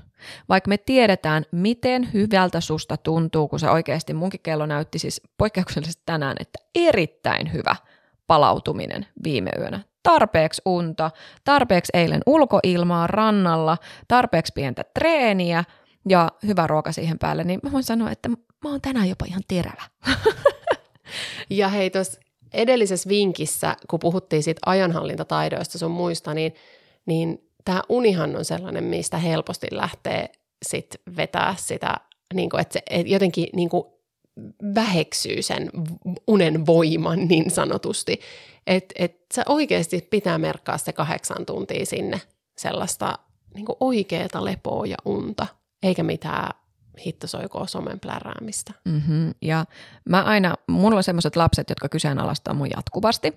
Vaikka 0.49 0.69
me 0.69 0.77
tiedetään, 0.77 1.45
miten 1.51 2.13
hyvältä 2.13 2.61
susta 2.61 2.97
tuntuu, 2.97 3.47
kun 3.47 3.59
se 3.59 3.69
oikeasti 3.69 4.13
munkin 4.13 4.39
kello 4.43 4.65
näytti 4.65 4.99
siis 4.99 5.21
poikkeuksellisesti 5.37 6.03
tänään, 6.05 6.37
että 6.39 6.59
erittäin 6.75 7.53
hyvä 7.53 7.75
palautuminen 8.27 9.07
viime 9.23 9.51
yönä. 9.59 9.79
Tarpeeksi 10.03 10.61
unta, 10.65 11.11
tarpeeksi 11.43 11.91
eilen 11.93 12.21
ulkoilmaa 12.25 13.07
rannalla, 13.07 13.77
tarpeeksi 14.07 14.53
pientä 14.55 14.83
treeniä 14.93 15.63
ja 16.09 16.31
hyvä 16.47 16.67
ruoka 16.67 16.91
siihen 16.91 17.19
päälle, 17.19 17.43
niin 17.43 17.59
mä 17.63 17.71
voin 17.71 17.83
sanoa, 17.83 18.11
että 18.11 18.29
mä 18.29 18.69
oon 18.69 18.81
tänään 18.81 19.09
jopa 19.09 19.25
ihan 19.25 19.43
terävä. 19.47 19.83
Ja 21.49 21.67
hei, 21.67 21.89
tuossa 21.89 22.19
edellisessä 22.53 23.09
vinkissä, 23.09 23.75
kun 23.89 23.99
puhuttiin 23.99 24.43
siitä 24.43 24.59
ajanhallintataidoista 24.65 25.77
sun 25.77 25.91
muista, 25.91 26.33
niin, 26.33 26.55
niin 27.05 27.49
tämä 27.65 27.81
unihan 27.89 28.35
on 28.35 28.45
sellainen, 28.45 28.83
mistä 28.83 29.17
helposti 29.17 29.67
lähtee 29.71 30.29
sit 30.65 30.95
vetää 31.17 31.55
sitä, 31.57 31.95
niin 32.33 32.49
kuin, 32.49 32.61
että 32.61 32.73
se 32.73 32.99
jotenkin 33.05 33.47
niin 33.55 33.69
kuin 33.69 33.83
väheksyy 34.75 35.41
sen 35.41 35.69
unen 36.27 36.65
voiman 36.65 37.27
niin 37.27 37.51
sanotusti. 37.51 38.19
Että 38.67 38.95
et 38.97 39.25
se 39.33 39.43
oikeasti 39.45 40.07
pitää 40.09 40.37
merkkaa 40.37 40.77
se 40.77 40.93
kahdeksan 40.93 41.45
tuntia 41.45 41.85
sinne 41.85 42.21
sellaista 42.57 43.19
niin 43.53 43.65
kuin 43.65 43.75
oikeata 43.79 44.45
lepoa 44.45 44.85
ja 44.85 44.97
unta, 45.05 45.47
eikä 45.83 46.03
mitään 46.03 46.53
hittosoikoo 47.05 47.67
somen 47.67 47.99
pläräämistä. 47.99 48.73
Mm-hmm. 48.85 49.33
Ja 49.41 49.65
mä 50.09 50.23
aina, 50.23 50.55
mulla 50.67 50.97
on 50.97 51.03
semmoiset 51.03 51.35
lapset, 51.35 51.69
jotka 51.69 51.89
kyseenalaistaa 51.89 52.53
mun 52.53 52.69
jatkuvasti. 52.75 53.33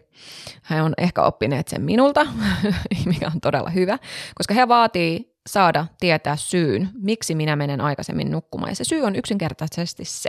He 0.70 0.82
on 0.82 0.94
ehkä 0.98 1.22
oppineet 1.22 1.68
sen 1.68 1.82
minulta, 1.82 2.26
mikä 3.06 3.30
on 3.34 3.40
todella 3.40 3.70
hyvä, 3.70 3.98
koska 4.34 4.54
he 4.54 4.68
vaatii 4.68 5.32
saada 5.46 5.86
tietää 6.00 6.36
syyn, 6.36 6.88
miksi 6.94 7.34
minä 7.34 7.56
menen 7.56 7.80
aikaisemmin 7.80 8.30
nukkumaan. 8.30 8.70
Ja 8.70 8.76
se 8.76 8.84
syy 8.84 9.02
on 9.02 9.16
yksinkertaisesti 9.16 10.04
se, 10.04 10.28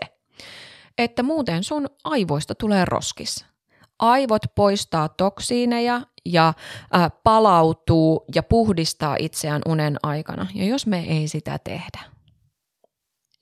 että 0.97 1.23
muuten 1.23 1.63
sun 1.63 1.89
aivoista 2.03 2.55
tulee 2.55 2.85
roskis. 2.85 3.45
Aivot 3.99 4.41
poistaa 4.55 5.09
toksiineja 5.09 6.01
ja 6.25 6.53
äh, 6.95 7.11
palautuu 7.23 8.25
ja 8.35 8.43
puhdistaa 8.43 9.15
itseään 9.19 9.61
unen 9.67 9.97
aikana. 10.03 10.47
Ja 10.53 10.65
jos 10.65 10.87
me 10.87 10.99
ei 10.99 11.27
sitä 11.27 11.59
tehdä, 11.63 11.99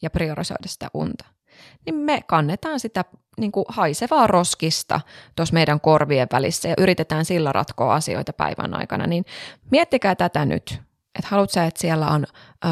ja 0.01 0.09
priorisoida 0.09 0.67
sitä 0.67 0.87
unta, 0.93 1.25
niin 1.85 1.95
me 1.95 2.21
kannetaan 2.27 2.79
sitä 2.79 3.05
niin 3.37 3.51
kuin 3.51 3.65
haisevaa 3.67 4.27
roskista 4.27 5.01
tuossa 5.35 5.53
meidän 5.53 5.81
korvien 5.81 6.27
välissä 6.31 6.69
ja 6.69 6.75
yritetään 6.77 7.25
sillä 7.25 7.51
ratkoa 7.51 7.95
asioita 7.95 8.33
päivän 8.33 8.73
aikana. 8.73 9.07
Niin 9.07 9.25
miettikää 9.71 10.15
tätä 10.15 10.45
nyt, 10.45 10.81
että 11.15 11.27
haluatko 11.27 11.53
sä, 11.53 11.65
että 11.65 11.81
siellä 11.81 12.07
on 12.07 12.25
ö, 12.65 12.67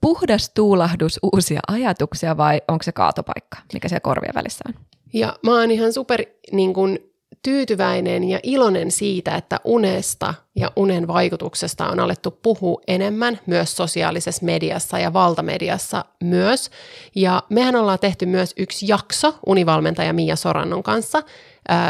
puhdas 0.00 0.50
tuulahdus 0.54 1.18
uusia 1.22 1.60
ajatuksia 1.68 2.36
vai 2.36 2.62
onko 2.68 2.82
se 2.82 2.92
kaatopaikka, 2.92 3.58
mikä 3.72 3.88
siellä 3.88 4.00
korvien 4.00 4.34
välissä 4.34 4.64
on? 4.68 4.74
Ja 5.12 5.38
mä 5.42 5.50
oon 5.52 5.70
ihan 5.70 5.92
super 5.92 6.24
niin 6.52 6.74
kun, 6.74 6.98
tyytyväinen 7.44 8.24
ja 8.24 8.40
iloinen 8.42 8.90
siitä, 8.90 9.34
että 9.34 9.60
unesta 9.64 10.34
ja 10.56 10.72
unen 10.76 11.06
vaikutuksesta 11.06 11.88
on 11.88 12.00
alettu 12.00 12.30
puhua 12.30 12.80
enemmän 12.86 13.40
myös 13.46 13.76
sosiaalisessa 13.76 14.44
mediassa 14.44 14.98
ja 14.98 15.12
valtamediassa 15.12 16.04
myös. 16.24 16.70
Ja 17.14 17.42
mehän 17.50 17.76
ollaan 17.76 17.98
tehty 17.98 18.26
myös 18.26 18.54
yksi 18.56 18.88
jakso 18.88 19.34
univalmentaja 19.46 20.12
Mia 20.12 20.36
Sorannon 20.36 20.82
kanssa. 20.82 21.22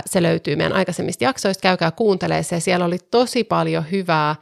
Se 0.07 0.23
löytyy 0.23 0.57
meidän 0.57 0.73
aikaisemmista 0.73 1.25
jaksoista, 1.25 1.63
käykää 1.63 1.91
kuuntelemaan 1.91 2.45
se. 2.45 2.61
Siellä 2.61 2.85
oli 2.85 2.99
tosi 3.11 3.45
paljon 3.45 3.85
hyvää 3.91 4.37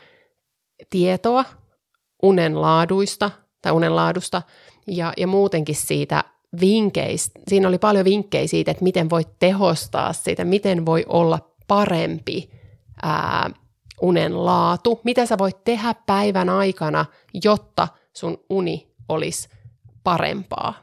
tietoa 0.90 1.44
unen 2.22 2.60
laaduista 2.60 3.30
tai 3.62 3.72
unen 3.72 3.96
laadusta 3.96 4.42
ja, 4.86 5.12
ja 5.16 5.26
muutenkin 5.26 5.76
siitä 5.76 6.24
vinkkeistä. 6.60 7.40
Siinä 7.48 7.68
oli 7.68 7.78
paljon 7.78 8.04
vinkkejä 8.04 8.46
siitä, 8.46 8.70
että 8.70 8.84
miten 8.84 9.10
voi 9.10 9.22
tehostaa 9.38 10.12
sitä, 10.12 10.44
miten 10.44 10.86
voi 10.86 11.04
olla 11.08 11.38
parempi 11.68 12.50
ää, 13.02 13.50
unen 14.02 14.44
laatu, 14.44 15.00
mitä 15.04 15.26
sä 15.26 15.38
voit 15.38 15.64
tehdä 15.64 15.94
päivän 16.06 16.48
aikana, 16.48 17.04
jotta 17.44 17.88
sun 18.12 18.38
uni 18.50 18.92
olisi 19.08 19.48
parempaa. 20.04 20.74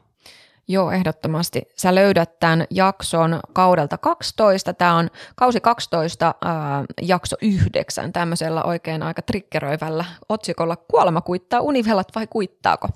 Joo, 0.68 0.90
ehdottomasti. 0.90 1.62
Sä 1.76 1.94
löydät 1.94 2.38
tämän 2.38 2.66
jakson 2.70 3.40
kaudelta 3.52 3.98
12. 3.98 4.74
Tämä 4.74 4.94
on 4.94 5.10
kausi 5.36 5.60
12, 5.60 6.34
ää, 6.44 6.84
jakso 7.02 7.36
9, 7.42 8.12
tämmöisellä 8.12 8.64
oikein 8.64 9.02
aika 9.02 9.22
triggeröivällä 9.22 10.04
otsikolla 10.28 10.76
Kuolema 10.76 11.20
kuittaa 11.20 11.60
univelat 11.60 12.08
vai 12.14 12.26
kuittaako? 12.26 12.88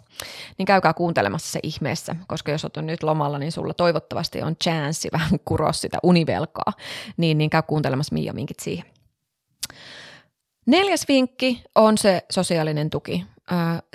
Niin 0.58 0.66
käykää 0.66 0.94
kuuntelemassa 0.94 1.52
se 1.52 1.60
ihmeessä, 1.62 2.16
koska 2.26 2.52
jos 2.52 2.64
olet 2.64 2.86
nyt 2.86 3.02
lomalla, 3.02 3.38
niin 3.38 3.52
sulla 3.52 3.74
toivottavasti 3.74 4.42
on 4.42 4.56
chanssi 4.64 5.08
vähän 5.12 5.38
kuroa 5.44 5.72
sitä 5.72 5.98
univelkaa. 6.02 6.72
Niin, 7.16 7.38
niin 7.38 7.50
käy 7.50 7.62
kuuntelemassa 7.62 8.14
Mia 8.14 8.34
vinkit 8.34 8.60
siihen. 8.60 8.84
Neljäs 10.66 11.08
vinkki 11.08 11.62
on 11.74 11.98
se 11.98 12.22
sosiaalinen 12.32 12.90
tuki. 12.90 13.26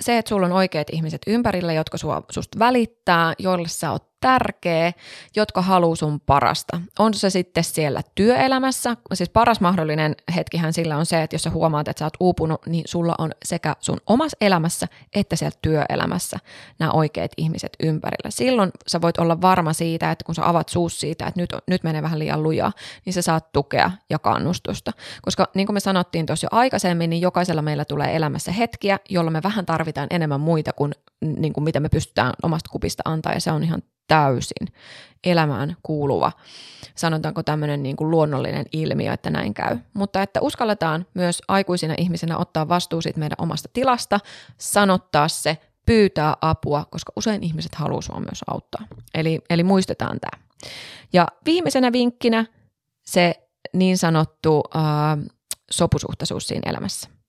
Se, 0.00 0.18
että 0.18 0.28
sulla 0.28 0.46
on 0.46 0.52
oikeat 0.52 0.86
ihmiset 0.92 1.22
ympärillä, 1.26 1.72
jotka 1.72 1.98
sua, 1.98 2.22
susta 2.30 2.58
välittää, 2.58 3.34
joille 3.38 3.68
sä 3.68 3.90
oot 3.90 4.09
tärkeä, 4.20 4.92
jotka 5.36 5.62
haluaa 5.62 5.96
sun 5.96 6.20
parasta. 6.20 6.80
On 6.98 7.14
se 7.14 7.30
sitten 7.30 7.64
siellä 7.64 8.02
työelämässä, 8.14 8.96
siis 9.14 9.30
paras 9.30 9.60
mahdollinen 9.60 10.14
hetkihän 10.34 10.72
sillä 10.72 10.96
on 10.96 11.06
se, 11.06 11.22
että 11.22 11.34
jos 11.34 11.42
sä 11.42 11.50
huomaat, 11.50 11.88
että 11.88 11.98
sä 11.98 12.06
oot 12.06 12.16
uupunut, 12.20 12.66
niin 12.66 12.84
sulla 12.86 13.14
on 13.18 13.30
sekä 13.44 13.76
sun 13.80 13.98
omassa 14.06 14.36
elämässä 14.40 14.86
että 15.14 15.36
siellä 15.36 15.58
työelämässä 15.62 16.38
nämä 16.78 16.92
oikeat 16.92 17.30
ihmiset 17.36 17.72
ympärillä. 17.82 18.30
Silloin 18.30 18.70
sä 18.86 19.00
voit 19.00 19.18
olla 19.18 19.40
varma 19.40 19.72
siitä, 19.72 20.10
että 20.10 20.24
kun 20.24 20.34
sä 20.34 20.48
avat 20.48 20.68
suus 20.68 21.00
siitä, 21.00 21.26
että 21.26 21.40
nyt, 21.40 21.50
nyt 21.66 21.82
menee 21.84 22.02
vähän 22.02 22.18
liian 22.18 22.42
lujaa, 22.42 22.72
niin 23.04 23.12
sä 23.12 23.22
saat 23.22 23.52
tukea 23.52 23.90
ja 24.10 24.18
kannustusta. 24.18 24.92
Koska 25.22 25.48
niin 25.54 25.66
kuin 25.66 25.74
me 25.74 25.80
sanottiin 25.80 26.26
tuossa 26.26 26.44
jo 26.44 26.58
aikaisemmin, 26.58 27.10
niin 27.10 27.20
jokaisella 27.20 27.62
meillä 27.62 27.84
tulee 27.84 28.16
elämässä 28.16 28.52
hetkiä, 28.52 28.98
jolloin 29.08 29.32
me 29.32 29.42
vähän 29.42 29.66
tarvitaan 29.66 30.06
enemmän 30.10 30.40
muita 30.40 30.72
kuin, 30.72 30.92
niin 31.20 31.52
kuin 31.52 31.64
mitä 31.64 31.80
me 31.80 31.88
pystytään 31.88 32.32
omasta 32.42 32.70
kupista 32.70 33.02
antaa, 33.04 33.32
ja 33.32 33.40
se 33.40 33.52
on 33.52 33.64
ihan 33.64 33.82
täysin 34.10 34.66
elämään 35.24 35.76
kuuluva, 35.82 36.32
sanotaanko 36.94 37.42
tämmöinen 37.42 37.82
niin 37.82 37.96
kuin 37.96 38.10
luonnollinen 38.10 38.66
ilmiö, 38.72 39.12
että 39.12 39.30
näin 39.30 39.54
käy. 39.54 39.78
Mutta 39.94 40.22
että 40.22 40.40
uskalletaan 40.40 41.06
myös 41.14 41.42
aikuisina 41.48 41.94
ihmisinä 41.98 42.38
ottaa 42.38 42.68
vastuu 42.68 43.02
siitä 43.02 43.18
meidän 43.18 43.36
omasta 43.38 43.68
tilasta, 43.72 44.20
sanottaa 44.58 45.28
se, 45.28 45.58
pyytää 45.86 46.36
apua, 46.40 46.84
koska 46.90 47.12
usein 47.16 47.42
ihmiset 47.42 47.74
haluaa 47.74 48.00
sinua 48.02 48.20
myös 48.20 48.40
auttaa. 48.46 48.86
Eli, 49.14 49.40
eli 49.50 49.62
muistetaan 49.62 50.18
tämä. 50.20 50.44
Ja 51.12 51.28
viimeisenä 51.46 51.92
vinkkinä 51.92 52.46
se 53.06 53.48
niin 53.72 53.98
sanottu 53.98 54.62
äh, 54.76 54.82
sopusuhtaisuus 55.70 56.46
siinä 56.46 56.70
elämässä 56.70 57.19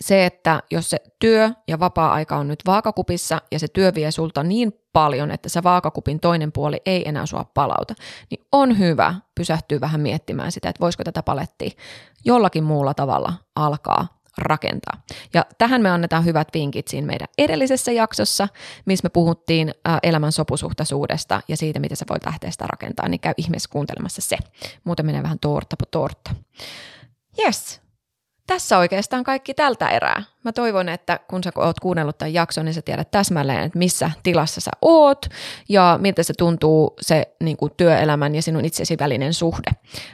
se, 0.00 0.26
että 0.26 0.62
jos 0.70 0.90
se 0.90 0.96
työ 1.18 1.50
ja 1.68 1.80
vapaa-aika 1.80 2.36
on 2.36 2.48
nyt 2.48 2.60
vaakakupissa 2.66 3.42
ja 3.52 3.58
se 3.58 3.68
työ 3.68 3.92
vie 3.94 4.10
sulta 4.10 4.42
niin 4.42 4.72
paljon, 4.92 5.30
että 5.30 5.48
se 5.48 5.62
vaakakupin 5.62 6.20
toinen 6.20 6.52
puoli 6.52 6.82
ei 6.86 7.08
enää 7.08 7.26
sua 7.26 7.44
palauta, 7.54 7.94
niin 8.30 8.46
on 8.52 8.78
hyvä 8.78 9.14
pysähtyä 9.34 9.80
vähän 9.80 10.00
miettimään 10.00 10.52
sitä, 10.52 10.68
että 10.68 10.80
voisiko 10.80 11.04
tätä 11.04 11.22
palettia 11.22 11.70
jollakin 12.24 12.64
muulla 12.64 12.94
tavalla 12.94 13.32
alkaa 13.54 14.22
rakentaa. 14.38 15.02
Ja 15.34 15.46
tähän 15.58 15.82
me 15.82 15.90
annetaan 15.90 16.24
hyvät 16.24 16.48
vinkit 16.54 16.88
siinä 16.88 17.06
meidän 17.06 17.28
edellisessä 17.38 17.92
jaksossa, 17.92 18.48
missä 18.84 19.06
me 19.06 19.10
puhuttiin 19.10 19.74
elämän 20.02 20.32
sopusuhtaisuudesta 20.32 21.40
ja 21.48 21.56
siitä, 21.56 21.80
miten 21.80 21.96
sä 21.96 22.04
voit 22.10 22.26
lähteä 22.26 22.50
sitä 22.50 22.66
rakentaa, 22.66 23.08
niin 23.08 23.20
käy 23.20 23.34
ihmeessä 23.36 23.70
kuuntelemassa 23.72 24.22
se. 24.22 24.36
Muuten 24.84 25.06
menee 25.06 25.22
vähän 25.22 25.38
torta 25.38 25.76
po 25.76 25.84
torta. 25.90 26.34
Yes, 27.38 27.81
tässä 28.46 28.78
oikeastaan 28.78 29.24
kaikki 29.24 29.54
tältä 29.54 29.88
erää. 29.88 30.22
Mä 30.44 30.52
toivon, 30.52 30.88
että 30.88 31.20
kun 31.30 31.44
sä 31.44 31.50
oot 31.56 31.80
kuunnellut 31.80 32.18
tämän 32.18 32.34
jakson, 32.34 32.64
niin 32.64 32.74
sä 32.74 32.82
tiedät 32.82 33.10
täsmälleen, 33.10 33.62
että 33.62 33.78
missä 33.78 34.10
tilassa 34.22 34.60
sä 34.60 34.70
oot 34.82 35.26
ja 35.68 35.98
miltä 36.02 36.22
se 36.22 36.34
tuntuu 36.38 36.94
se 37.00 37.34
niin 37.42 37.56
kuin 37.56 37.72
työelämän 37.76 38.34
ja 38.34 38.42
sinun 38.42 38.64
itsesi 38.64 38.96
välinen 39.00 39.34
suhde. 39.34 39.70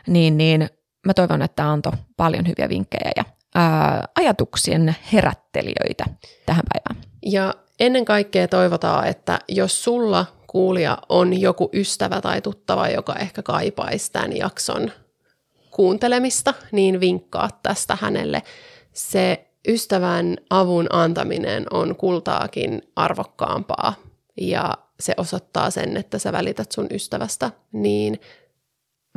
Niin, 0.07 0.39
niin 0.39 0.69
mä 1.07 1.15
toivon, 1.15 1.43
että 1.43 1.71
antoi 1.71 1.93
paljon 2.17 2.47
hyviä 2.47 2.69
vinkkejä 2.69 3.11
ja 3.17 3.25
ää, 3.55 4.05
ajatuksien 4.15 4.97
herättelijöitä 5.13 6.05
tähän 6.47 6.65
päivään. 6.73 7.05
Ja 7.27 7.55
ennen 7.81 8.05
kaikkea 8.05 8.49
toivotaan, 8.49 9.07
että 9.07 9.39
jos 9.49 9.85
sulla 9.85 10.27
kuulija 10.47 10.99
on 11.09 11.41
joku 11.41 11.71
ystävä 11.73 12.21
tai 12.21 12.41
tuttava, 12.41 12.89
joka 12.89 13.15
ehkä 13.15 13.43
kaipaisi 13.43 14.13
tämän 14.13 14.37
jakson 14.37 14.91
kuuntelemista, 15.79 16.55
niin 16.73 17.01
vinkkaa 17.01 17.49
tästä 17.63 17.99
hänelle. 18.01 18.43
Se 18.93 19.49
ystävän 19.69 20.37
avun 20.51 20.87
antaminen 20.91 21.67
on 21.71 21.97
kultaakin 21.97 22.83
arvokkaampaa 22.97 23.95
ja 24.41 24.75
se 25.01 25.15
osoittaa 25.17 25.71
sen, 25.71 25.97
että 25.97 26.19
sä 26.19 26.33
välität 26.33 26.73
sun 26.73 26.87
ystävästä, 26.91 27.51
niin 27.73 28.21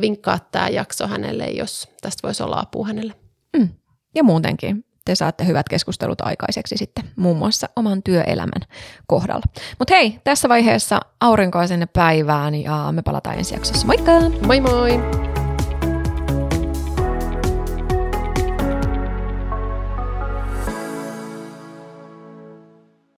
vinkkaa 0.01 0.39
tämä 0.51 0.69
jakso 0.69 1.07
hänelle, 1.07 1.45
jos 1.45 1.87
tästä 2.01 2.27
voisi 2.27 2.43
olla 2.43 2.59
apu 2.59 2.85
hänelle. 2.85 3.13
Mm. 3.57 3.69
Ja 4.15 4.23
muutenkin 4.23 4.85
te 5.05 5.15
saatte 5.15 5.45
hyvät 5.45 5.69
keskustelut 5.69 6.21
aikaiseksi 6.21 6.77
sitten 6.77 7.03
muun 7.15 7.37
muassa 7.37 7.69
oman 7.75 8.03
työelämän 8.03 8.61
kohdalla. 9.07 9.45
Mutta 9.79 9.93
hei, 9.93 10.19
tässä 10.23 10.49
vaiheessa 10.49 10.99
aurinkoa 11.19 11.67
sinne 11.67 11.85
päivään 11.85 12.55
ja 12.55 12.91
me 12.91 13.01
palataan 13.01 13.37
ensi 13.37 13.53
jaksossa. 13.53 13.87
Moikka! 13.87 14.11
Moi 14.47 14.59
moi! 14.59 15.40